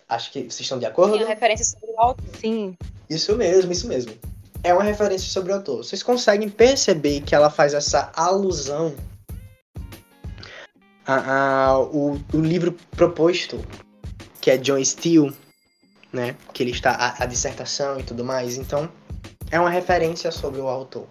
Acho 0.08 0.32
que 0.32 0.44
vocês 0.44 0.60
estão 0.60 0.78
de 0.78 0.86
acordo? 0.86 1.18
Sim, 1.18 1.24
referência 1.24 1.66
sobre 1.66 1.90
o 1.90 2.00
autor. 2.00 2.24
Sim. 2.40 2.74
Isso 3.10 3.36
mesmo, 3.36 3.70
isso 3.70 3.86
mesmo. 3.86 4.14
É 4.64 4.72
uma 4.72 4.84
referência 4.84 5.30
sobre 5.30 5.52
o 5.52 5.56
autor. 5.56 5.84
Vocês 5.84 6.02
conseguem 6.02 6.48
perceber 6.48 7.20
que 7.20 7.34
ela 7.34 7.50
faz 7.50 7.74
essa 7.74 8.10
alusão 8.16 8.96
a, 11.06 11.66
a 11.66 11.78
o, 11.78 12.18
o 12.32 12.40
livro 12.40 12.72
proposto, 12.92 13.62
que 14.48 14.52
é 14.52 14.56
John 14.56 14.82
Steele, 14.82 15.36
né? 16.10 16.34
Que 16.54 16.62
ele 16.62 16.70
está 16.70 16.92
a, 16.92 17.24
a 17.24 17.26
dissertação 17.26 18.00
e 18.00 18.02
tudo 18.02 18.24
mais. 18.24 18.56
Então, 18.56 18.90
é 19.50 19.60
uma 19.60 19.68
referência 19.68 20.32
sobre 20.32 20.58
o 20.58 20.66
autor. 20.66 21.06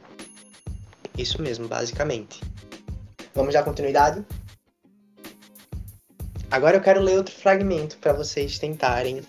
Isso 1.15 1.39
mesmo, 1.39 1.67
basicamente. 1.67 2.41
Vamos 3.35 3.53
dar 3.53 3.61
continuidade? 3.61 4.25
Agora 6.49 6.77
eu 6.77 6.81
quero 6.81 6.99
ler 6.99 7.15
outro 7.15 7.35
fragmento 7.35 7.99
para 7.99 8.11
vocês 8.11 8.57
tentarem 8.57 9.21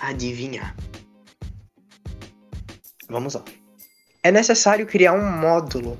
adivinhar. 0.00 0.74
Vamos 3.08 3.34
lá. 3.34 3.44
É 4.20 4.32
necessário 4.32 4.84
criar 4.84 5.12
um 5.12 5.30
módulo 5.30 5.96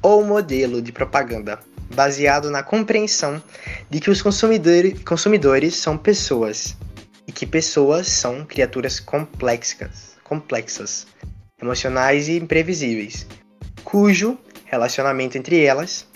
ou 0.00 0.24
modelo 0.24 0.80
de 0.80 0.92
propaganda 0.92 1.58
baseado 1.92 2.50
na 2.50 2.62
compreensão 2.62 3.42
de 3.90 4.00
que 4.00 4.10
os 4.10 4.22
consumidores, 4.22 5.02
consumidores 5.02 5.74
são 5.76 5.98
pessoas 5.98 6.76
e 7.26 7.32
que 7.32 7.46
pessoas 7.46 8.08
são 8.08 8.44
criaturas 8.44 9.00
complexas, 9.00 10.16
complexas, 10.22 11.06
emocionais 11.60 12.28
e 12.28 12.36
imprevisíveis, 12.36 13.26
cujo 13.82 14.38
relacionamento 14.64 15.38
entre 15.38 15.64
elas 15.64 16.06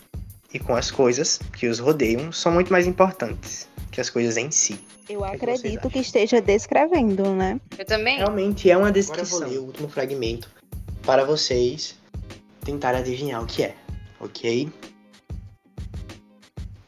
e 0.53 0.59
com 0.59 0.75
as 0.75 0.91
coisas 0.91 1.39
que 1.57 1.67
os 1.67 1.79
rodeiam 1.79 2.33
são 2.33 2.53
muito 2.53 2.73
mais 2.73 2.87
importantes 2.87 3.69
que 3.91 4.01
as 4.01 4.11
coisas 4.11 4.37
em 4.37 4.51
si. 4.51 4.79
Eu 5.09 5.21
que 5.21 5.27
acredito 5.27 5.83
que, 5.83 5.95
que, 5.95 5.99
esteja 5.99 6.41
descrevendo, 6.41 7.35
né? 7.35 7.61
Eu 7.77 7.85
também. 7.85 8.19
Realmente 8.19 8.71
é 8.71 8.77
uma 8.77 8.93
descrição. 8.93 9.39
Agora 9.39 9.53
eu 9.53 9.55
vou 9.55 9.61
ler 9.61 9.65
o 9.65 9.67
último 9.67 9.89
fragmento 9.89 10.51
para 11.03 11.25
vocês 11.25 11.97
tentarem 12.65 13.01
adivinhar 13.01 13.43
o 13.43 13.47
que 13.47 13.65
é, 13.65 13.75
ok? 14.21 14.71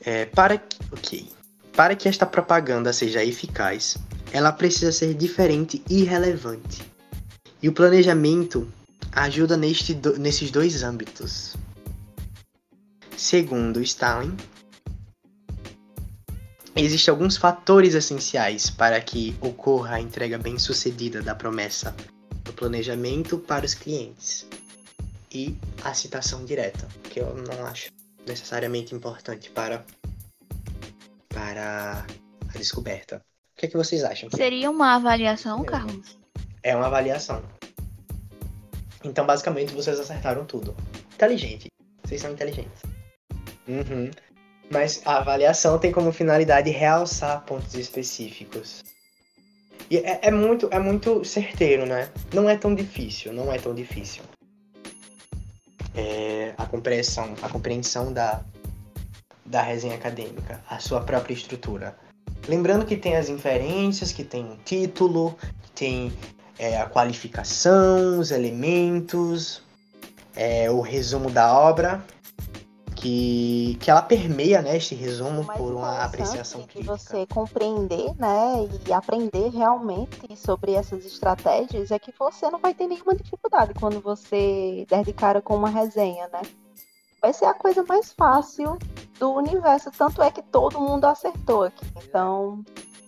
É, 0.00 0.24
para 0.26 0.58
que. 0.58 1.28
Para 1.72 1.94
que 1.94 2.08
esta 2.08 2.26
propaganda 2.26 2.92
seja 2.92 3.24
eficaz, 3.24 3.96
ela 4.32 4.52
precisa 4.52 4.92
ser 4.92 5.14
diferente 5.14 5.82
e 5.88 6.02
relevante. 6.02 6.82
E 7.62 7.68
o 7.68 7.72
planejamento 7.72 8.68
ajuda 9.12 9.56
neste, 9.56 9.94
nesses 10.18 10.50
dois 10.50 10.82
âmbitos. 10.82 11.54
Segundo 13.16 13.82
Stalin, 13.82 14.36
existem 16.74 17.12
alguns 17.12 17.36
fatores 17.36 17.94
essenciais 17.94 18.70
para 18.70 19.00
que 19.00 19.36
ocorra 19.40 19.96
a 19.96 20.00
entrega 20.00 20.38
bem-sucedida 20.38 21.20
da 21.22 21.34
promessa 21.34 21.94
do 22.44 22.52
planejamento 22.52 23.38
para 23.38 23.66
os 23.66 23.74
clientes. 23.74 24.46
E 25.32 25.56
a 25.84 25.94
citação 25.94 26.44
direta, 26.44 26.88
que 27.04 27.20
eu 27.20 27.34
não 27.36 27.66
acho 27.66 27.90
necessariamente 28.26 28.94
importante 28.94 29.50
para, 29.50 29.84
para 31.28 32.04
a 32.54 32.58
descoberta. 32.58 33.22
O 33.54 33.60
que, 33.60 33.66
é 33.66 33.68
que 33.68 33.76
vocês 33.76 34.04
acham? 34.04 34.30
Seria 34.30 34.70
uma 34.70 34.94
avaliação, 34.94 35.64
Carlos? 35.64 36.18
É 36.62 36.74
uma 36.74 36.86
avaliação. 36.86 37.42
Então, 39.04 39.24
basicamente, 39.24 39.72
vocês 39.72 39.98
acertaram 39.98 40.44
tudo. 40.44 40.74
Inteligente. 41.14 41.68
Vocês 42.04 42.20
são 42.20 42.32
inteligentes. 42.32 42.82
Uhum. 43.66 44.10
Mas 44.70 45.02
a 45.04 45.18
avaliação 45.18 45.78
tem 45.78 45.90
como 45.90 46.12
finalidade 46.12 46.70
realçar 46.70 47.44
pontos 47.44 47.74
específicos. 47.74 48.82
E 49.90 49.98
é, 49.98 50.20
é, 50.22 50.30
muito, 50.30 50.68
é 50.70 50.78
muito 50.78 51.24
certeiro, 51.24 51.84
né? 51.84 52.08
Não 52.32 52.48
é 52.48 52.56
tão 52.56 52.74
difícil, 52.74 53.32
não 53.32 53.52
é 53.52 53.58
tão 53.58 53.74
difícil. 53.74 54.22
Compreensão, 56.70 57.34
a 57.42 57.48
compreensão 57.48 58.12
da, 58.12 58.42
da 59.44 59.60
resenha 59.62 59.96
acadêmica, 59.96 60.62
a 60.68 60.78
sua 60.78 61.00
própria 61.00 61.34
estrutura. 61.34 61.96
Lembrando 62.48 62.86
que 62.86 62.96
tem 62.96 63.16
as 63.16 63.28
inferências, 63.28 64.12
que 64.12 64.24
tem 64.24 64.44
o 64.44 64.56
título, 64.64 65.36
que 65.62 65.70
tem 65.72 66.12
é, 66.58 66.78
a 66.78 66.86
qualificação, 66.86 68.20
os 68.20 68.30
elementos, 68.30 69.62
é, 70.36 70.70
o 70.70 70.80
resumo 70.80 71.30
da 71.30 71.52
obra, 71.52 72.04
que, 73.00 73.78
que 73.80 73.90
ela 73.90 74.02
permeia 74.02 74.60
né, 74.60 74.76
este 74.76 74.94
resumo 74.94 75.46
por 75.46 75.72
uma 75.72 76.04
apreciação 76.04 76.62
crítica. 76.62 76.80
De 76.80 76.86
você 76.86 77.26
compreender 77.26 78.14
né, 78.16 78.68
e 78.86 78.92
aprender 78.92 79.48
realmente 79.48 80.36
sobre 80.36 80.72
essas 80.72 81.06
estratégias 81.06 81.90
é 81.90 81.98
que 81.98 82.12
você 82.18 82.50
não 82.50 82.58
vai 82.58 82.74
ter 82.74 82.86
nenhuma 82.86 83.14
dificuldade 83.14 83.72
quando 83.74 84.00
você 84.00 84.84
der 84.88 85.02
de 85.02 85.14
cara 85.14 85.40
com 85.40 85.56
uma 85.56 85.70
resenha, 85.70 86.28
né? 86.28 86.42
Vai 87.22 87.32
ser 87.32 87.46
a 87.46 87.54
coisa 87.54 87.82
mais 87.84 88.12
fácil 88.12 88.78
do 89.18 89.32
universo, 89.32 89.90
tanto 89.90 90.22
é 90.22 90.30
que 90.30 90.42
todo 90.42 90.80
mundo 90.80 91.06
acertou 91.06 91.64
aqui. 91.64 91.86
Então. 92.04 92.62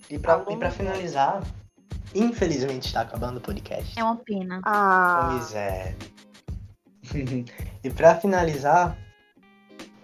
E 0.09 0.18
para 0.18 0.70
finalizar, 0.70 1.42
infelizmente 2.14 2.87
está 2.87 3.02
acabando 3.02 3.38
o 3.38 3.40
podcast. 3.40 3.98
É 3.98 4.05
uma 4.05 4.16
pena. 4.16 4.61
Ah. 4.64 5.31
Pois 5.33 5.55
é. 5.55 5.94
e 7.83 7.90
para 7.90 8.14
finalizar, 8.16 8.96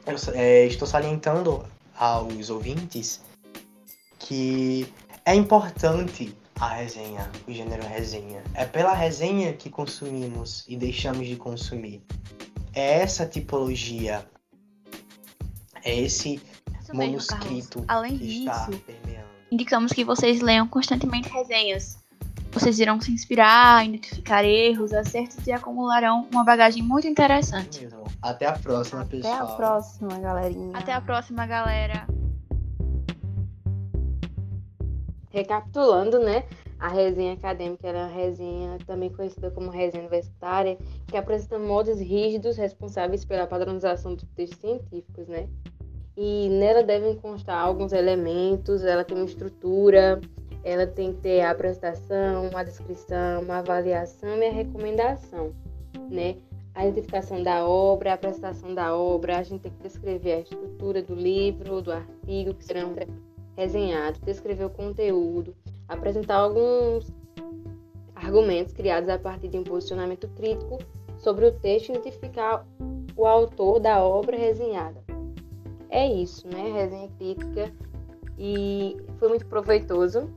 eu 0.08 0.34
é, 0.34 0.66
estou 0.66 0.86
salientando 0.86 1.64
aos 1.96 2.50
ouvintes 2.50 3.20
que 4.18 4.92
é 5.24 5.34
importante 5.34 6.34
a 6.58 6.68
resenha, 6.68 7.30
o 7.46 7.52
gênero 7.52 7.86
resenha. 7.86 8.42
É 8.54 8.64
pela 8.64 8.92
resenha 8.92 9.52
que 9.52 9.70
consumimos 9.70 10.64
e 10.68 10.76
deixamos 10.76 11.26
de 11.26 11.36
consumir. 11.36 12.02
É 12.72 13.00
essa 13.00 13.26
tipologia, 13.26 14.26
é 15.84 16.00
esse 16.00 16.40
Isso 16.80 16.94
manuscrito 16.94 17.84
Além 17.86 18.18
que 18.18 18.26
disso, 18.26 18.50
está 18.50 18.68
permeando. 18.86 19.28
Indicamos 19.50 19.92
que 19.92 20.04
vocês 20.04 20.40
leiam 20.40 20.66
constantemente 20.66 21.28
resenhas. 21.28 21.98
Vocês 22.58 22.80
irão 22.80 23.00
se 23.00 23.12
inspirar, 23.12 23.86
identificar 23.86 24.44
erros, 24.44 24.92
acertos 24.92 25.46
e 25.46 25.52
acumularão 25.52 26.26
uma 26.32 26.42
bagagem 26.42 26.82
muito 26.82 27.06
interessante. 27.06 27.88
Até 28.20 28.46
a 28.46 28.52
próxima, 28.58 29.04
pessoal. 29.04 29.32
Até 29.32 29.42
a 29.42 29.56
próxima, 29.56 30.18
galerinha. 30.18 30.76
Até 30.76 30.92
a 30.92 31.00
próxima, 31.00 31.46
galera. 31.46 32.08
Recapitulando, 35.30 36.18
né? 36.18 36.42
A 36.80 36.88
resenha 36.88 37.34
acadêmica 37.34 37.86
era 37.86 38.06
a 38.06 38.08
resenha 38.08 38.76
também 38.84 39.08
conhecida 39.10 39.52
como 39.52 39.70
resenha 39.70 40.02
universitária, 40.02 40.76
que 41.06 41.16
apresenta 41.16 41.60
modos 41.60 42.00
rígidos 42.00 42.56
responsáveis 42.56 43.24
pela 43.24 43.46
padronização 43.46 44.16
dos 44.16 44.24
textos 44.34 44.58
científicos, 44.58 45.28
né? 45.28 45.48
E 46.16 46.48
nela 46.48 46.82
devem 46.82 47.14
constar 47.14 47.64
alguns 47.64 47.92
elementos, 47.92 48.82
ela 48.82 49.04
tem 49.04 49.16
uma 49.16 49.26
estrutura, 49.26 50.20
ela 50.64 50.86
tem 50.86 51.12
que 51.12 51.20
ter 51.20 51.40
a 51.40 51.50
apresentação, 51.50 52.50
a 52.54 52.62
descrição, 52.62 53.44
a 53.48 53.58
avaliação 53.58 54.38
e 54.38 54.46
a 54.46 54.52
recomendação, 54.52 55.52
né? 56.10 56.36
A 56.74 56.86
identificação 56.86 57.42
da 57.42 57.66
obra, 57.66 58.12
a 58.12 58.14
apresentação 58.14 58.74
da 58.74 58.94
obra, 58.94 59.38
a 59.38 59.42
gente 59.42 59.62
tem 59.62 59.72
que 59.72 59.82
descrever 59.82 60.32
a 60.32 60.40
estrutura 60.40 61.02
do 61.02 61.14
livro, 61.14 61.82
do 61.82 61.92
artigo 61.92 62.54
que 62.54 62.64
serão 62.64 62.94
resenhados, 63.56 64.20
descrever 64.20 64.64
o 64.64 64.70
conteúdo, 64.70 65.56
apresentar 65.88 66.36
alguns 66.36 67.10
argumentos 68.14 68.72
criados 68.72 69.08
a 69.08 69.18
partir 69.18 69.48
de 69.48 69.58
um 69.58 69.64
posicionamento 69.64 70.28
crítico 70.36 70.78
sobre 71.18 71.46
o 71.46 71.52
texto 71.52 71.88
e 71.88 71.96
identificar 71.96 72.64
o 73.16 73.26
autor 73.26 73.80
da 73.80 74.04
obra 74.04 74.36
resenhada. 74.36 75.02
É 75.90 76.06
isso, 76.06 76.46
né? 76.46 76.70
Resenha 76.72 77.08
crítica 77.18 77.72
e 78.38 78.96
foi 79.18 79.28
muito 79.28 79.46
proveitoso. 79.46 80.30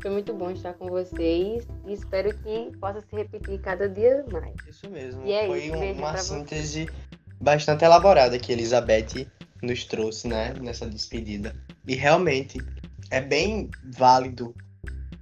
Foi 0.00 0.10
muito 0.10 0.34
bom 0.34 0.50
estar 0.50 0.74
com 0.74 0.86
vocês 0.88 1.66
e 1.86 1.92
espero 1.92 2.36
que 2.38 2.72
possa 2.78 3.00
se 3.00 3.16
repetir 3.16 3.60
cada 3.60 3.88
dia 3.88 4.24
mais. 4.30 4.54
Isso 4.68 4.88
mesmo. 4.90 5.24
E 5.24 5.32
é 5.32 5.46
Foi 5.46 5.64
isso. 5.64 5.74
Um, 5.74 5.92
uma 5.92 6.16
síntese 6.18 6.84
você. 6.84 6.92
bastante 7.40 7.84
elaborada 7.84 8.38
que 8.38 8.52
Elizabeth 8.52 9.26
nos 9.62 9.84
trouxe, 9.84 10.28
né, 10.28 10.54
nessa 10.60 10.86
despedida. 10.86 11.54
E 11.86 11.94
realmente 11.94 12.58
é 13.10 13.20
bem 13.20 13.70
válido 13.96 14.54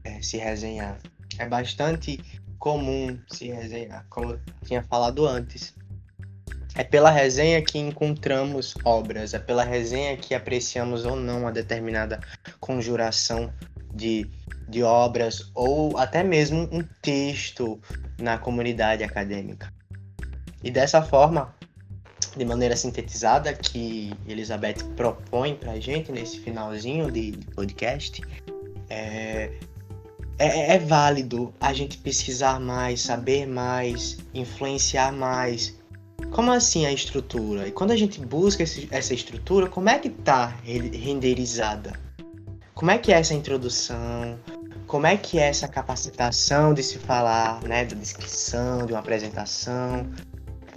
é, 0.02 0.20
se 0.20 0.37
resenhar. 0.37 0.98
É 1.38 1.46
bastante 1.46 2.20
comum 2.58 3.18
se 3.28 3.48
resenhar, 3.48 4.06
como 4.08 4.32
eu 4.32 4.40
tinha 4.64 4.82
falado 4.82 5.26
antes. 5.26 5.74
É 6.76 6.82
pela 6.82 7.10
resenha 7.10 7.62
que 7.62 7.78
encontramos 7.78 8.74
obras, 8.84 9.32
é 9.32 9.38
pela 9.38 9.62
resenha 9.62 10.16
que 10.16 10.34
apreciamos 10.34 11.04
ou 11.04 11.14
não 11.14 11.40
uma 11.42 11.52
determinada 11.52 12.18
conjuração 12.58 13.52
de 13.94 14.28
de 14.68 14.83
obras 14.83 15.50
ou 15.54 15.96
até 15.98 16.22
mesmo 16.22 16.68
um 16.72 16.83
texto 17.02 17.80
na 18.18 18.38
comunidade 18.38 19.04
acadêmica. 19.04 19.72
E 20.62 20.70
dessa 20.70 21.02
forma, 21.02 21.54
de 22.37 22.44
maneira 22.44 22.76
sintetizada, 22.76 23.52
que 23.52 24.12
Elizabeth 24.26 24.83
propõe 24.96 25.54
para 25.54 25.72
a 25.72 25.80
gente 25.80 26.11
nesse 26.11 26.40
finalzinho 26.40 27.11
de, 27.11 27.33
de 27.33 27.46
podcast, 27.48 28.22
é, 28.88 29.50
é, 30.38 30.74
é, 30.74 30.78
válido 30.78 31.52
a 31.61 31.72
gente 31.72 31.98
pesquisar 31.98 32.59
mais, 32.59 33.02
saber 33.02 33.46
mais, 33.46 34.18
influenciar 34.33 35.12
mais. 35.12 35.78
Como 36.30 36.50
assim 36.50 36.87
a 36.87 36.92
estrutura? 36.92 37.68
E 37.68 37.72
quando 37.72 37.90
a 37.90 37.96
gente 37.96 38.18
busca 38.20 38.62
esse, 38.62 38.88
essa 38.90 39.12
estrutura, 39.12 39.68
como 39.68 39.88
é 39.88 39.98
que 39.98 40.09
está 40.09 40.46
renderizada? 40.64 41.92
Como 42.84 42.90
é 42.90 42.98
que 42.98 43.14
é 43.14 43.16
essa 43.18 43.32
introdução? 43.32 44.38
como 44.86 45.06
é 45.06 45.16
que 45.16 45.38
é 45.38 45.48
essa 45.48 45.66
capacitação 45.66 46.74
de 46.74 46.82
se 46.82 46.98
falar, 46.98 47.62
né, 47.62 47.82
da 47.82 47.96
descrição, 47.96 48.84
de 48.84 48.92
uma 48.92 48.98
apresentação, 48.98 50.06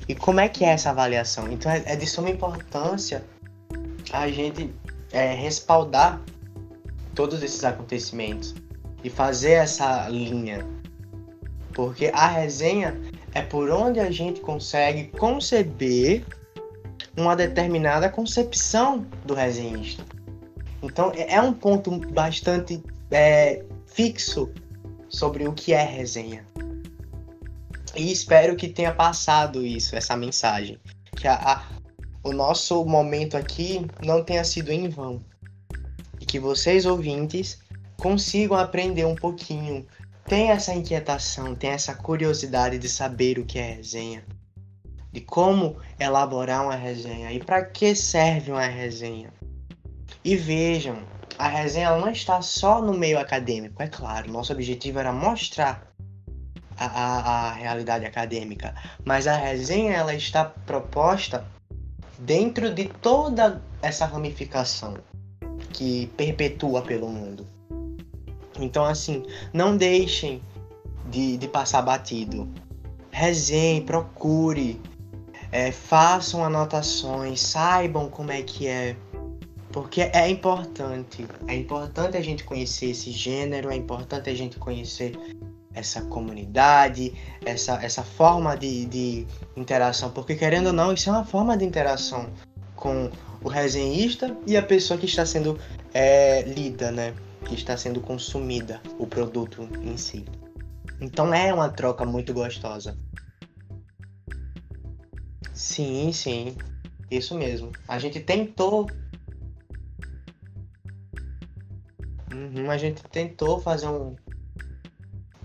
e 0.08 0.16
como 0.16 0.40
é 0.40 0.48
que 0.48 0.64
é 0.64 0.70
essa 0.70 0.92
avaliação. 0.92 1.52
Então 1.52 1.70
é, 1.70 1.84
é 1.86 1.98
de 1.98 2.08
suma 2.08 2.30
importância 2.30 3.26
a 4.14 4.30
gente 4.30 4.74
é, 5.12 5.34
respaldar 5.34 6.22
todos 7.14 7.44
esses 7.44 7.62
acontecimentos 7.66 8.56
e 9.04 9.10
fazer 9.10 9.52
essa 9.52 10.08
linha, 10.08 10.66
porque 11.74 12.10
a 12.14 12.28
resenha 12.28 12.98
é 13.34 13.42
por 13.42 13.70
onde 13.70 14.00
a 14.00 14.10
gente 14.10 14.40
consegue 14.40 15.08
conceber 15.08 16.24
uma 17.18 17.36
determinada 17.36 18.08
concepção 18.08 19.06
do 19.26 19.34
resenhista. 19.34 20.06
Então 20.82 21.12
é, 21.16 21.36
é 21.36 21.42
um 21.42 21.54
ponto 21.54 21.92
bastante 22.12 22.84
é, 23.12 23.64
fixo 23.86 24.52
sobre 25.10 25.48
o 25.48 25.54
que 25.54 25.74
é 25.74 25.84
resenha. 25.84 26.46
E 27.96 28.12
espero 28.12 28.56
que 28.56 28.70
tenha 28.70 28.94
passado 28.94 29.66
isso, 29.66 29.96
essa 29.96 30.16
mensagem. 30.16 30.80
Que 31.16 31.28
a, 31.28 31.36
a, 31.36 31.64
o 32.24 32.32
nosso 32.32 32.86
momento 32.86 33.36
aqui 33.36 33.88
não 34.06 34.24
tenha 34.24 34.44
sido 34.44 34.72
em 34.72 34.88
vão. 34.88 35.20
E 36.20 36.26
que 36.26 36.40
vocês, 36.40 36.86
ouvintes, 36.86 37.60
consigam 37.98 38.58
aprender 38.58 39.06
um 39.06 39.16
pouquinho. 39.16 39.86
Tenha 40.26 40.54
essa 40.54 40.74
inquietação, 40.74 41.56
tenha 41.56 41.74
essa 41.74 41.96
curiosidade 41.96 42.78
de 42.78 42.88
saber 42.88 43.40
o 43.40 43.46
que 43.46 43.58
é 43.58 43.76
resenha. 43.76 44.24
De 45.12 45.22
como 45.22 45.78
elaborar 46.00 46.64
uma 46.64 46.76
resenha 46.76 47.32
e 47.32 47.40
para 47.40 47.66
que 47.66 47.96
serve 47.96 48.52
uma 48.52 48.68
resenha. 48.68 49.34
E 50.28 50.36
vejam, 50.36 50.98
a 51.40 51.48
resenha 51.48 51.96
não 51.96 52.10
está 52.10 52.42
só 52.42 52.82
no 52.82 52.92
meio 52.92 53.18
acadêmico, 53.18 53.82
é 53.82 53.88
claro. 53.88 54.30
Nosso 54.30 54.52
objetivo 54.52 55.00
era 55.00 55.14
mostrar 55.14 55.90
a, 56.78 56.86
a, 56.86 57.48
a 57.48 57.54
realidade 57.54 58.06
acadêmica, 58.06 58.76
mas 59.06 59.26
a 59.26 59.38
resenha 59.38 59.94
ela 59.94 60.14
está 60.14 60.44
proposta 60.44 61.48
dentro 62.20 62.74
de 62.74 62.90
toda 62.90 63.62
essa 63.82 64.06
ramificação 64.06 64.98
que 65.72 66.08
perpetua 66.18 66.82
pelo 66.82 67.08
mundo. 67.08 67.48
Então, 68.60 68.84
assim, 68.84 69.26
não 69.54 69.78
deixem 69.78 70.42
de, 71.10 71.38
de 71.38 71.48
passar 71.48 71.84
batido. 71.84 72.54
Resenhe, 73.12 73.80
procure, 73.80 74.82
é, 75.54 75.72
façam 75.72 76.44
anotações, 76.44 77.40
saibam 77.40 78.10
como 78.10 78.30
é 78.30 78.42
que 78.42 78.68
é 78.68 78.98
porque 79.72 80.02
é 80.02 80.30
importante. 80.30 81.28
É 81.48 81.56
importante 81.56 82.18
a 82.18 82.22
gente 82.22 82.44
conhecer 82.44 82.92
esse 82.92 83.12
gênero, 83.12 83.70
é 83.70 83.76
importante 83.76 84.30
a 84.30 84.36
gente 84.36 84.58
conhecer 84.58 85.18
essa 85.74 86.02
comunidade, 86.02 87.14
essa, 87.46 87.74
essa 87.84 88.04
forma 88.04 88.56
de, 88.56 88.86
de 88.86 89.28
interação. 89.56 90.10
Porque, 90.10 90.36
querendo 90.36 90.68
ou 90.68 90.74
não, 90.74 90.94
isso 90.94 91.10
é 91.10 91.12
uma 91.12 91.26
forma 91.26 91.56
de 91.56 91.66
interação 91.66 92.30
com 92.76 93.10
o 93.44 93.50
resenhista 93.50 94.36
e 94.46 94.58
a 94.58 94.64
pessoa 94.64 95.00
que 95.00 95.06
está 95.06 95.26
sendo 95.26 95.60
é, 95.94 96.42
lida, 96.44 96.92
né? 96.92 97.14
Que 97.46 97.54
está 97.54 97.78
sendo 97.78 98.02
consumida, 98.02 98.82
o 98.98 99.06
produto 99.06 99.70
em 99.82 99.98
si. 99.98 100.26
Então 101.00 101.34
é 101.34 101.54
uma 101.54 101.70
troca 101.70 102.06
muito 102.06 102.34
gostosa. 102.34 102.98
Sim, 105.54 106.12
sim. 106.12 106.56
Isso 107.10 107.36
mesmo. 107.36 107.72
A 107.88 108.00
gente 108.00 108.20
tentou 108.20 108.88
Uhum, 112.38 112.70
a 112.70 112.78
gente 112.78 113.02
tentou 113.06 113.60
fazer 113.60 113.88
um. 113.88 114.16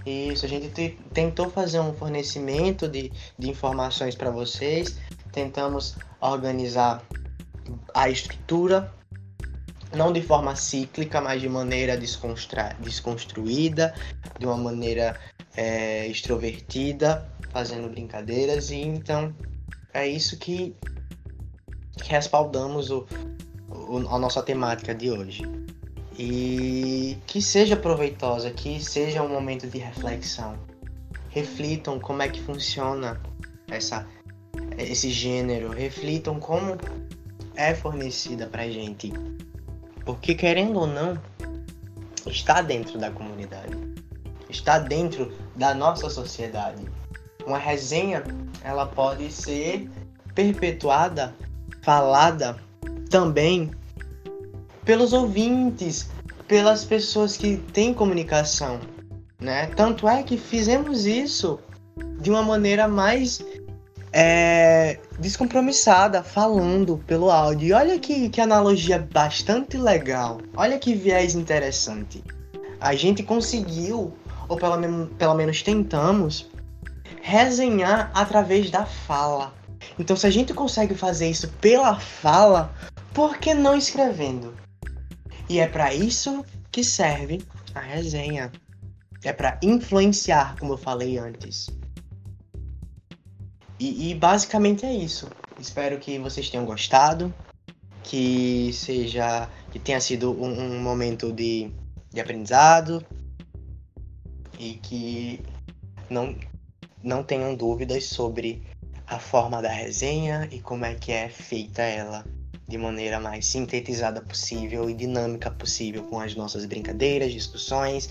Isso, 0.05 0.45
a 0.45 0.49
gente 0.49 0.69
te... 0.69 0.99
tentou 1.15 1.49
fazer 1.49 1.81
um 1.81 1.95
fornecimento 1.95 2.87
de, 2.87 3.11
de 3.39 3.49
informações 3.49 4.15
para 4.15 4.31
vocês, 4.31 4.99
tentamos 5.33 5.97
organizar 6.21 7.03
a 7.95 8.11
estrutura, 8.11 8.93
não 9.95 10.13
de 10.13 10.21
forma 10.21 10.55
cíclica, 10.55 11.19
mas 11.21 11.41
de 11.41 11.49
maneira 11.49 11.97
desconstruída, 11.97 13.95
de 14.39 14.45
uma 14.45 14.59
maneira 14.59 15.19
é, 15.57 16.07
extrovertida, 16.09 17.27
fazendo 17.51 17.89
brincadeiras, 17.89 18.71
e 18.71 18.83
então 18.83 19.35
é 19.95 20.07
isso 20.07 20.37
que, 20.37 20.77
que 22.03 22.11
respaldamos 22.11 22.91
o, 22.91 23.07
o, 23.71 23.97
a 24.09 24.19
nossa 24.19 24.43
temática 24.43 24.95
de 24.95 25.11
hoje 25.11 25.62
e 26.19 27.19
que 27.27 27.41
seja 27.41 27.77
proveitosa, 27.77 28.51
que 28.51 28.83
seja 28.83 29.23
um 29.23 29.29
momento 29.29 29.67
de 29.67 29.79
reflexão. 29.79 30.57
Reflitam 31.31 31.99
como 31.99 32.23
é 32.23 32.29
que 32.29 32.43
funciona 32.43 33.21
essa, 33.69 34.07
esse 34.77 35.11
gênero, 35.11 35.71
reflitam 35.71 36.39
como 36.39 36.77
é 37.55 37.75
fornecida 37.75 38.47
pra 38.47 38.69
gente. 38.69 39.13
Porque 40.05 40.35
querendo 40.35 40.81
ou 40.81 40.87
não, 40.87 41.19
está 42.27 42.61
dentro 42.61 42.99
da 42.99 43.11
comunidade, 43.11 43.77
está 44.51 44.79
dentro 44.79 45.33
da 45.57 45.75
nossa 45.75 46.11
sociedade. 46.11 46.85
Uma 47.47 47.59
resenha, 47.59 48.23
ela 48.63 48.87
pode 48.87 49.31
ser 49.33 49.89
perpetuada, 50.35 51.35
falada 51.83 52.59
também 53.11 53.71
pelos 54.85 55.13
ouvintes, 55.13 56.09
pelas 56.47 56.85
pessoas 56.85 57.37
que 57.37 57.57
têm 57.57 57.95
comunicação, 57.95 58.81
né? 59.41 59.67
Tanto 59.77 60.09
é 60.09 60.23
que 60.23 60.37
fizemos 60.37 61.07
isso 61.07 61.59
de 62.21 62.31
uma 62.31 62.43
maneira 62.43 62.89
mais 62.89 63.45
é, 64.13 64.99
descompromissada, 65.19 66.23
falando 66.23 66.99
pelo 67.07 67.31
áudio. 67.31 67.69
E 67.69 67.73
olha 67.73 67.99
que, 67.99 68.29
que 68.29 68.41
analogia 68.41 68.99
bastante 69.13 69.77
legal. 69.77 70.41
Olha 70.55 70.79
que 70.79 70.95
viés 70.95 71.35
interessante. 71.35 72.23
A 72.81 72.95
gente 72.95 73.23
conseguiu, 73.23 74.13
ou 74.49 74.57
pelo, 74.57 75.07
pelo 75.19 75.35
menos 75.35 75.63
tentamos, 75.63 76.51
resenhar 77.23 78.11
através 78.15 78.71
da 78.71 78.85
fala. 78.85 79.55
Então, 79.99 80.17
se 80.17 80.27
a 80.27 80.31
gente 80.31 80.53
consegue 80.53 80.95
fazer 80.95 81.29
isso 81.29 81.49
pela 81.61 81.99
fala, 81.99 82.75
por 83.15 83.39
que 83.39 83.55
não 83.55 83.77
escrevendo? 83.77 84.55
E 85.53 85.59
é 85.59 85.67
para 85.67 85.93
isso 85.93 86.47
que 86.71 86.83
serve 86.83 87.45
a 87.75 87.81
resenha. 87.81 88.51
É 89.23 89.35
para 89.35 89.61
influenciar, 89.63 90.57
como 90.59 90.73
eu 90.73 90.79
falei 90.79 91.19
antes. 91.19 91.69
E, 93.79 94.09
e, 94.11 94.15
basicamente 94.15 94.87
é 94.87 94.95
isso. 94.95 95.29
Espero 95.61 95.99
que 95.99 96.19
vocês 96.19 96.49
tenham 96.49 96.65
gostado, 96.65 97.35
que 98.03 98.73
seja, 98.73 99.47
que 99.71 99.79
tenha 99.79 100.01
sido 100.01 100.33
um, 100.33 100.59
um 100.59 100.81
momento 100.81 101.31
de, 101.31 101.71
de 102.09 102.19
aprendizado 102.19 103.05
e 104.59 104.77
que 104.77 105.39
não 106.09 106.35
não 107.03 107.23
tenham 107.23 107.55
dúvidas 107.55 108.05
sobre 108.05 108.63
a 109.07 109.19
forma 109.19 109.61
da 109.61 109.71
resenha 109.71 110.49
e 110.51 110.61
como 110.61 110.87
é 110.87 110.95
que 110.95 111.13
é 111.13 111.29
feita 111.29 111.83
ela 111.83 112.25
de 112.73 112.79
maneira 112.79 113.21
mais 113.21 113.45
sintetizada 113.45 114.23
possível 114.23 114.89
e 114.89 114.95
dinâmica 114.95 115.51
possível 115.51 116.03
com 116.05 116.19
as 116.19 116.35
nossas 116.35 116.65
brincadeiras, 116.65 117.31
discussões, 117.31 118.09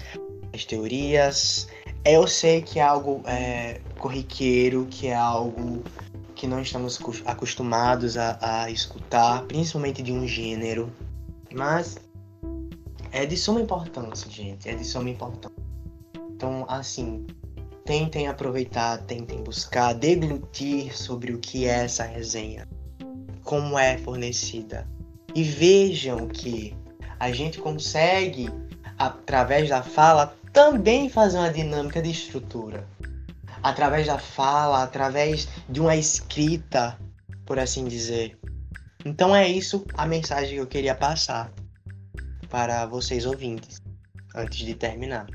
as 0.53 0.63
teorias. 0.63 1.67
Eu 2.05 2.27
sei 2.27 2.61
que 2.61 2.79
é 2.79 2.83
algo 2.83 3.23
é, 3.25 3.81
corriqueiro, 3.97 4.85
que 4.89 5.07
é 5.07 5.15
algo 5.15 5.83
que 6.35 6.45
não 6.45 6.61
estamos 6.61 6.99
acostumados 7.25 8.17
a, 8.17 8.37
a 8.39 8.69
escutar, 8.69 9.43
principalmente 9.47 10.03
de 10.03 10.11
um 10.11 10.27
gênero, 10.27 10.91
mas 11.51 11.97
é 13.11 13.25
de 13.25 13.35
suma 13.35 13.61
importância, 13.61 14.29
gente, 14.29 14.69
é 14.69 14.75
de 14.75 14.85
suma 14.85 15.09
importância. 15.09 15.57
Então, 16.35 16.65
assim, 16.67 17.25
tentem 17.83 18.27
aproveitar, 18.27 18.99
tentem 18.99 19.43
buscar, 19.43 19.93
deglutir 19.93 20.95
sobre 20.95 21.33
o 21.33 21.39
que 21.39 21.65
é 21.65 21.85
essa 21.85 22.03
resenha 22.03 22.67
como 23.51 23.77
é 23.77 23.97
fornecida. 23.97 24.87
E 25.35 25.43
vejam 25.43 26.25
que 26.29 26.73
a 27.19 27.33
gente 27.33 27.59
consegue, 27.59 28.49
através 28.97 29.67
da 29.67 29.83
fala, 29.83 30.33
também 30.53 31.09
fazer 31.09 31.37
uma 31.37 31.51
dinâmica 31.51 32.01
de 32.01 32.11
estrutura. 32.11 32.87
Através 33.61 34.07
da 34.07 34.17
fala, 34.17 34.81
através 34.81 35.49
de 35.67 35.81
uma 35.81 35.97
escrita, 35.97 36.97
por 37.45 37.59
assim 37.59 37.83
dizer. 37.83 38.39
Então 39.03 39.35
é 39.35 39.49
isso 39.49 39.85
a 39.95 40.05
mensagem 40.05 40.53
que 40.53 40.61
eu 40.61 40.67
queria 40.67 40.95
passar 40.95 41.51
para 42.49 42.85
vocês 42.85 43.25
ouvintes, 43.25 43.81
antes 44.33 44.59
de 44.59 44.75
terminar. 44.75 45.27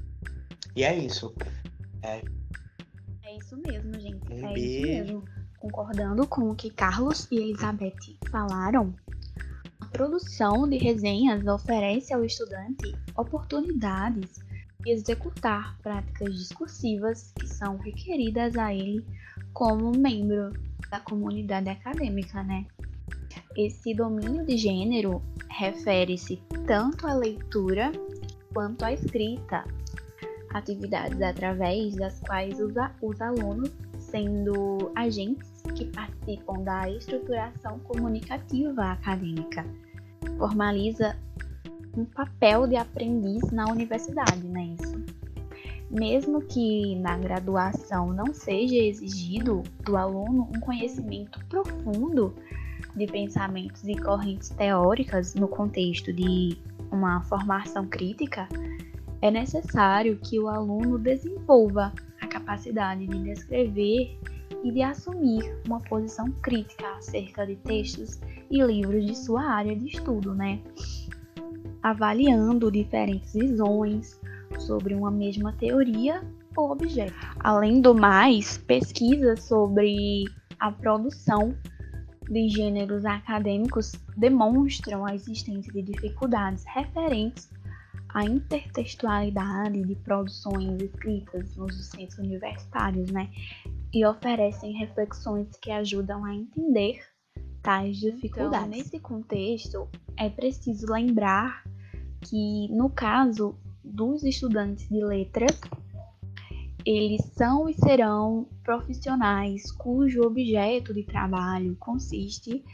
E 0.75 0.85
é 0.85 0.97
isso. 0.97 1.35
É, 2.01 2.23
é 3.25 3.37
isso 3.37 3.59
mesmo, 3.59 3.93
gente. 4.01 4.33
Um 4.33 4.49
é 4.49 4.55
beijo. 4.55 5.23
Concordando 5.59 6.27
com 6.27 6.51
o 6.51 6.55
que 6.55 6.71
Carlos 6.71 7.27
e 7.31 7.37
Elizabeth 7.37 8.17
falaram, 8.31 8.95
a 9.81 9.87
produção 9.87 10.69
de 10.69 10.79
resenhas 10.79 11.47
oferece 11.47 12.13
ao 12.13 12.25
estudante 12.25 12.95
oportunidades 13.17 14.41
e 14.85 14.91
executar 14.91 15.77
práticas 15.83 16.35
discursivas 16.35 17.33
que 17.39 17.47
são 17.47 17.77
requeridas 17.79 18.57
a 18.57 18.73
ele 18.75 19.05
como 19.53 19.91
membro 19.91 20.53
da 20.91 21.01
comunidade 21.01 21.69
acadêmica, 21.69 22.43
né? 22.43 22.67
Esse 23.57 23.95
domínio 23.95 24.45
de 24.45 24.57
gênero 24.57 25.23
refere-se 25.49 26.43
tanto 26.67 27.07
à 27.07 27.15
leitura 27.15 27.91
quanto 28.53 28.85
à 28.85 28.93
escrita, 28.93 29.65
atividades 30.51 31.21
através 31.21 31.95
das 31.97 32.21
quais 32.21 32.59
os 32.61 33.21
alunos, 33.21 33.71
sendo 34.17 34.91
agentes 34.95 35.63
que 35.75 35.85
participam 35.87 36.63
da 36.63 36.91
estruturação 36.91 37.79
comunicativa 37.81 38.93
acadêmica, 38.93 39.63
formaliza 40.39 41.15
um 41.95 42.07
papel 42.07 42.67
de 42.67 42.77
aprendiz 42.77 43.43
na 43.53 43.67
universidade, 43.67 44.43
né? 44.49 44.75
Isso. 44.81 45.05
Mesmo 45.91 46.41
que 46.41 46.97
na 46.97 47.19
graduação 47.19 48.13
não 48.13 48.33
seja 48.33 48.77
exigido 48.77 49.63
do 49.85 49.97
aluno 49.99 50.49
um 50.57 50.61
conhecimento 50.61 51.39
profundo 51.51 52.35
de 52.97 53.07
pensamentos 53.07 53.85
e 53.85 53.95
correntes 53.97 54.49
teóricas 54.49 55.35
no 55.35 55.47
contexto 55.47 56.11
de 56.13 56.57
uma 56.91 57.23
formação 57.25 57.87
crítica, 57.87 58.49
é 59.21 59.31
necessário 59.31 60.19
que 60.19 60.39
o 60.41 60.49
aluno 60.49 60.99
desenvolva 60.99 61.93
capacidade 62.47 63.07
de 63.07 63.19
descrever 63.25 64.19
e 64.63 64.71
de 64.71 64.83
assumir 64.83 65.43
uma 65.67 65.81
posição 65.81 66.31
crítica 66.43 66.89
acerca 66.97 67.45
de 67.45 67.57
textos 67.57 68.21
e 68.49 68.63
livros 68.63 69.05
de 69.05 69.17
sua 69.17 69.43
área 69.43 69.75
de 69.75 69.89
estudo, 69.89 70.33
né? 70.33 70.61
Avaliando 71.83 72.71
diferentes 72.71 73.35
visões 73.35 74.21
sobre 74.61 74.95
uma 74.95 75.11
mesma 75.11 75.53
teoria 75.53 76.23
ou 76.57 76.71
objeto. 76.71 77.13
Além 77.41 77.81
do 77.81 77.95
mais, 77.95 78.57
pesquisas 78.59 79.43
sobre 79.43 80.25
a 80.59 80.71
produção 80.71 81.55
de 82.31 82.49
gêneros 82.49 83.05
acadêmicos 83.05 83.93
demonstram 84.17 85.05
a 85.05 85.15
existência 85.15 85.73
de 85.73 85.83
dificuldades 85.83 86.65
referentes 86.67 87.49
à 88.17 88.25
intertextualidade 88.25 89.83
de 89.85 89.95
produções 89.97 90.81
escritas 90.81 91.55
nos 91.55 91.91
centros 91.91 92.17
universitários, 92.17 93.11
né? 93.11 93.31
E 93.93 94.07
oferecem 94.07 94.73
reflexões 94.73 95.55
que 95.61 95.71
ajudam 95.71 96.25
a 96.25 96.35
entender 96.35 96.99
tais 97.63 97.99
então, 97.99 98.11
dificuldades. 98.15 98.69
Então, 98.69 98.79
nesse 98.79 98.99
contexto, 99.01 99.87
é 100.17 100.31
preciso 100.31 100.91
lembrar 100.91 101.63
que, 102.23 102.69
no 102.71 102.89
caso 102.89 103.55
dos 103.85 104.25
estudantes 104.25 104.89
de 104.89 105.05
letras, 105.05 105.61
eles 106.87 107.23
são 107.35 107.69
e 107.69 107.75
serão 107.75 108.49
profissionais 108.65 109.71
cujo 109.73 110.23
objeto 110.23 110.95
de 110.95 111.03
trabalho 111.03 111.77
consiste 111.79 112.65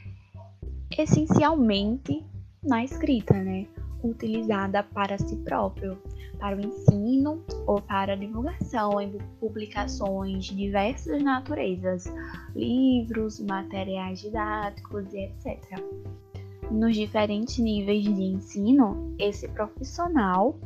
essencialmente 0.96 2.24
na 2.62 2.85
escrita, 2.85 3.35
né? 3.42 3.66
Utilizada 4.03 4.83
para 4.83 5.17
si 5.19 5.37
próprio, 5.37 5.97
para 6.38 6.57
o 6.57 6.61
ensino 6.61 7.45
ou 7.67 7.81
para 7.81 8.17
divulgação 8.17 9.01
em 9.01 9.17
publicações 9.38 10.47
de 10.47 10.57
diversas 10.57 11.23
naturezas, 11.23 12.05
livros, 12.55 13.38
materiais 13.41 14.21
didáticos 14.21 15.12
e 15.12 15.27
etc. 15.27 15.81
Nos 16.71 16.97
diferentes 16.97 17.59
níveis 17.59 18.05
de 18.05 18.23
ensino, 18.23 19.15
esse 19.19 19.47
profissional 19.49 20.59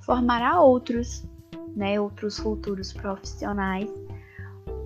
formará 0.00 0.60
outros 0.60 1.24
né, 1.74 1.98
outros 2.00 2.38
futuros 2.38 2.92
profissionais 2.92 3.90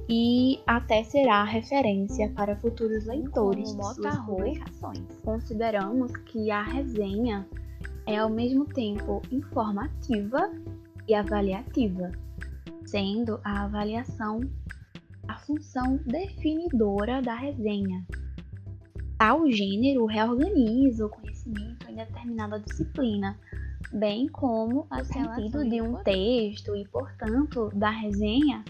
e 0.08 0.60
até 0.66 1.02
será 1.02 1.42
referência 1.42 2.30
para 2.30 2.56
futuros 2.56 3.04
leitores 3.06 3.74
de 3.74 3.94
suas 3.94 4.16
publicações. 4.20 5.04
Consideramos 5.24 6.16
que 6.18 6.50
a 6.50 6.62
resenha 6.62 7.46
é 8.06 8.16
ao 8.18 8.30
mesmo 8.30 8.64
tempo 8.66 9.20
informativa 9.30 10.50
e 11.08 11.14
avaliativa, 11.14 12.12
sendo 12.84 13.40
a 13.44 13.64
avaliação 13.64 14.40
a 15.28 15.36
função 15.38 15.98
definidora 16.06 17.20
da 17.20 17.34
resenha. 17.34 18.04
Tal 19.18 19.50
gênero 19.50 20.06
reorganiza 20.06 21.06
o 21.06 21.08
conhecimento 21.08 21.90
em 21.90 21.96
determinada 21.96 22.60
disciplina, 22.60 23.38
bem 23.92 24.28
como 24.28 24.86
o 24.90 25.04
sentido 25.04 25.68
de 25.68 25.80
um 25.80 25.94
texto 26.02 26.76
e, 26.76 26.86
portanto, 26.88 27.70
da 27.74 27.90
resenha, 27.90 28.64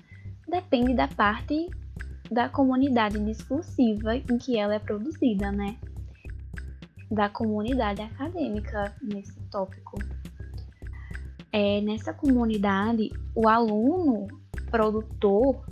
depende 0.49 0.95
da 0.95 1.09
parte 1.09 1.69
da 2.31 2.49
comunidade 2.49 3.19
discursiva 3.25 4.17
em 4.17 4.39
que 4.39 4.57
ela 4.57 4.75
é 4.75 4.79
produzida, 4.79 5.51
né? 5.53 5.77
Da 7.11 7.29
comunidade 7.29 8.03
acadêmica 8.03 8.95
nesse 9.03 9.41
tópico. 9.51 9.99
É, 11.53 11.81
nessa 11.81 12.13
comunidade, 12.13 13.11
o 13.35 13.49
aluno 13.49 14.27
produtor 14.71 15.65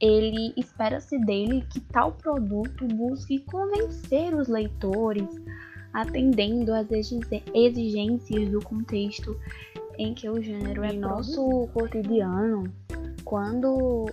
ele 0.00 0.52
espera-se 0.56 1.16
dele 1.18 1.64
que 1.70 1.78
tal 1.80 2.12
produto 2.12 2.86
busque 2.88 3.38
convencer 3.40 4.34
os 4.34 4.48
leitores 4.48 5.28
atendendo 5.92 6.72
às 6.72 6.88
exigências 6.90 8.50
do 8.50 8.60
contexto 8.60 9.38
em 9.98 10.14
que 10.14 10.28
o 10.28 10.42
gênero 10.42 10.82
é 10.82 10.92
nosso 10.92 11.68
cotidiano, 11.72 12.64
quando 13.24 14.06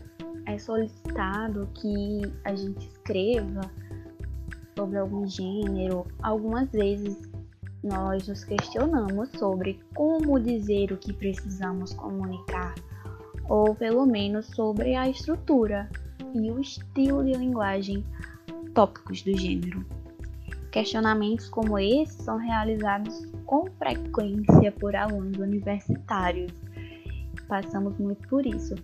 é 0.46 0.58
solicitado 0.58 1.68
que 1.74 2.22
a 2.44 2.54
gente 2.54 2.88
escreva 2.88 3.62
sobre 4.80 4.98
algum 4.98 5.28
gênero, 5.28 6.08
algumas 6.24 6.72
vezes 6.72 7.30
nós 7.84 8.26
nos 8.30 8.46
questionamos 8.46 9.30
sobre 9.32 9.78
como 9.94 10.40
dizer 10.40 10.94
o 10.94 10.98
que 10.98 11.12
precisamos 11.12 11.94
comunicar, 11.94 12.76
ou 13.50 13.76
pelo 13.76 14.06
menos 14.06 14.46
sobre 14.48 14.96
a 14.96 15.10
estrutura 15.10 15.90
e 16.34 16.50
o 16.50 16.62
estilo 16.62 17.26
de 17.26 17.34
linguagem 17.34 18.06
tópicos 18.74 19.22
do 19.22 19.38
gênero. 19.38 19.86
Questionamentos 20.72 21.50
como 21.50 21.78
esse 21.78 22.24
são 22.24 22.38
realizados 22.38 23.26
com 23.46 23.66
frequência 23.72 24.72
por 24.80 24.96
alunos 24.96 25.38
universitários. 25.40 26.54
Passamos 27.50 27.98
muito 27.98 28.26
por 28.30 28.46
isso. 28.46 28.76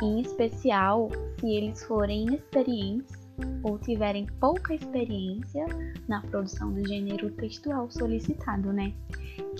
Em 0.00 0.22
especial 0.22 1.10
se 1.38 1.46
eles 1.46 1.82
forem 1.84 2.22
inexperientes 2.22 3.21
ou 3.62 3.78
tiverem 3.78 4.26
pouca 4.40 4.74
experiência 4.74 5.66
na 6.08 6.20
produção 6.22 6.72
do 6.72 6.86
gênero 6.86 7.30
textual 7.32 7.90
solicitado, 7.90 8.72
né? 8.72 8.92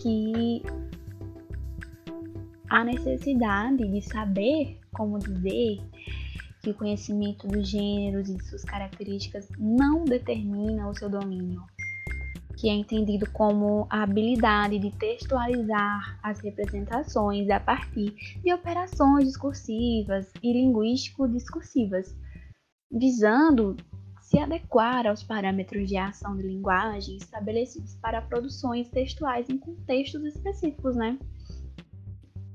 Que 0.00 0.62
a 2.68 2.84
necessidade 2.84 3.86
de 3.86 4.02
saber 4.02 4.78
como 4.92 5.18
dizer 5.18 5.80
que 6.62 6.70
o 6.70 6.74
conhecimento 6.74 7.46
dos 7.48 7.68
gêneros 7.68 8.28
e 8.28 8.36
de 8.36 8.44
suas 8.44 8.64
características 8.64 9.48
não 9.58 10.04
determina 10.04 10.88
o 10.88 10.94
seu 10.94 11.10
domínio, 11.10 11.62
que 12.56 12.68
é 12.68 12.72
entendido 12.72 13.28
como 13.32 13.86
a 13.90 14.04
habilidade 14.04 14.78
de 14.78 14.90
textualizar 14.92 16.18
as 16.22 16.38
representações 16.40 17.50
a 17.50 17.58
partir 17.58 18.14
de 18.42 18.52
operações 18.54 19.26
discursivas 19.26 20.32
e 20.42 20.52
linguístico-discursivas, 20.52 22.14
visando 22.92 23.76
se 24.20 24.38
adequar 24.38 25.06
aos 25.06 25.22
parâmetros 25.22 25.88
de 25.88 25.96
ação 25.96 26.36
de 26.36 26.42
linguagem 26.42 27.16
estabelecidos 27.16 27.94
para 27.96 28.22
produções 28.22 28.88
textuais 28.88 29.48
em 29.50 29.58
contextos 29.58 30.24
específicos, 30.24 30.96
né? 30.96 31.18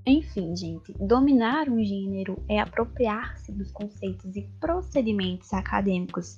Enfim, 0.05 0.55
gente, 0.55 0.93
dominar 0.93 1.67
um 1.67 1.83
gênero 1.83 2.41
é 2.47 2.59
apropriar-se 2.59 3.51
dos 3.51 3.71
conceitos 3.71 4.35
e 4.37 4.41
procedimentos 4.59 5.51
acadêmicos, 5.53 6.37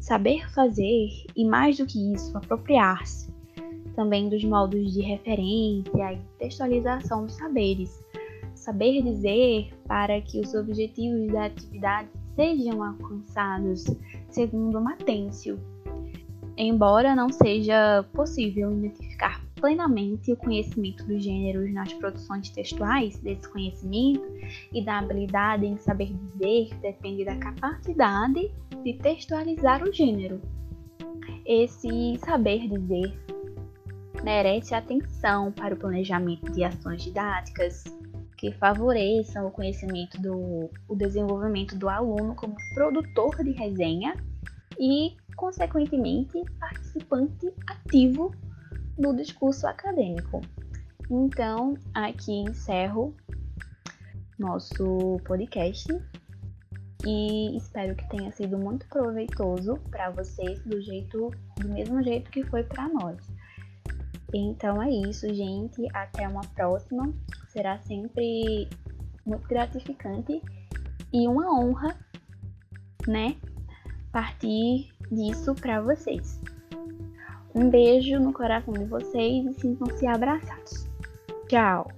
saber 0.00 0.50
fazer 0.52 1.08
e, 1.36 1.44
mais 1.44 1.78
do 1.78 1.86
que 1.86 2.12
isso, 2.12 2.36
apropriar-se 2.36 3.32
também 3.98 4.28
dos 4.28 4.44
modos 4.44 4.92
de 4.92 5.00
referência 5.00 6.12
e 6.12 6.20
textualização 6.38 7.24
dos 7.24 7.34
saberes. 7.34 8.00
Saber 8.54 9.02
dizer 9.02 9.72
para 9.88 10.20
que 10.20 10.40
os 10.40 10.54
objetivos 10.54 11.32
da 11.32 11.46
atividade 11.46 12.08
sejam 12.38 12.84
alcançados 12.84 13.84
segundo 14.30 14.80
Matêncio. 14.80 15.58
Embora 16.56 17.16
não 17.16 17.30
seja 17.30 18.04
possível 18.12 18.72
identificar 18.72 19.44
plenamente 19.56 20.30
o 20.30 20.36
conhecimento 20.36 21.04
dos 21.04 21.24
gêneros 21.24 21.72
nas 21.74 21.92
produções 21.94 22.48
textuais, 22.50 23.18
desse 23.18 23.48
conhecimento 23.48 24.22
e 24.72 24.84
da 24.84 25.00
habilidade 25.00 25.66
em 25.66 25.76
saber 25.78 26.14
dizer 26.14 26.68
depende 26.80 27.24
da 27.24 27.34
capacidade 27.38 28.52
de 28.84 28.94
textualizar 28.94 29.82
o 29.82 29.92
gênero. 29.92 30.40
Esse 31.44 32.18
saber 32.18 32.68
dizer 32.68 33.18
merece 34.22 34.76
atenção 34.76 35.50
para 35.50 35.74
o 35.74 35.78
planejamento 35.78 36.52
de 36.52 36.62
ações 36.62 37.02
didáticas 37.02 37.97
que 38.38 38.52
favoreçam 38.52 39.48
o 39.48 39.50
conhecimento 39.50 40.20
do 40.22 40.70
o 40.88 40.94
desenvolvimento 40.94 41.76
do 41.76 41.88
aluno 41.88 42.34
como 42.36 42.54
produtor 42.72 43.42
de 43.42 43.50
resenha 43.50 44.14
e, 44.78 45.16
consequentemente, 45.36 46.40
participante 46.58 47.52
ativo 47.66 48.32
do 48.96 49.14
discurso 49.14 49.66
acadêmico. 49.66 50.40
Então, 51.10 51.74
aqui 51.92 52.32
encerro 52.32 53.14
nosso 54.38 55.18
podcast 55.24 55.88
e 57.04 57.56
espero 57.56 57.96
que 57.96 58.08
tenha 58.08 58.30
sido 58.30 58.56
muito 58.56 58.86
proveitoso 58.88 59.78
para 59.90 60.10
vocês 60.10 60.62
do 60.64 60.80
jeito 60.80 61.30
do 61.58 61.68
mesmo 61.68 62.02
jeito 62.04 62.30
que 62.30 62.44
foi 62.44 62.62
para 62.62 62.88
nós. 62.88 63.16
Então 64.32 64.82
é 64.82 64.90
isso, 64.90 65.32
gente. 65.32 65.86
Até 65.94 66.28
uma 66.28 66.42
próxima. 66.54 67.12
Será 67.48 67.78
sempre 67.78 68.68
muito 69.24 69.46
gratificante 69.48 70.42
e 71.12 71.26
uma 71.26 71.58
honra, 71.58 71.96
né, 73.06 73.36
partir 74.12 74.90
disso 75.10 75.54
para 75.54 75.80
vocês. 75.80 76.40
Um 77.54 77.70
beijo 77.70 78.18
no 78.20 78.32
coração 78.32 78.74
de 78.74 78.84
vocês 78.84 79.46
e 79.46 79.60
sintam-se 79.60 80.06
abraçados. 80.06 80.86
Tchau! 81.48 81.97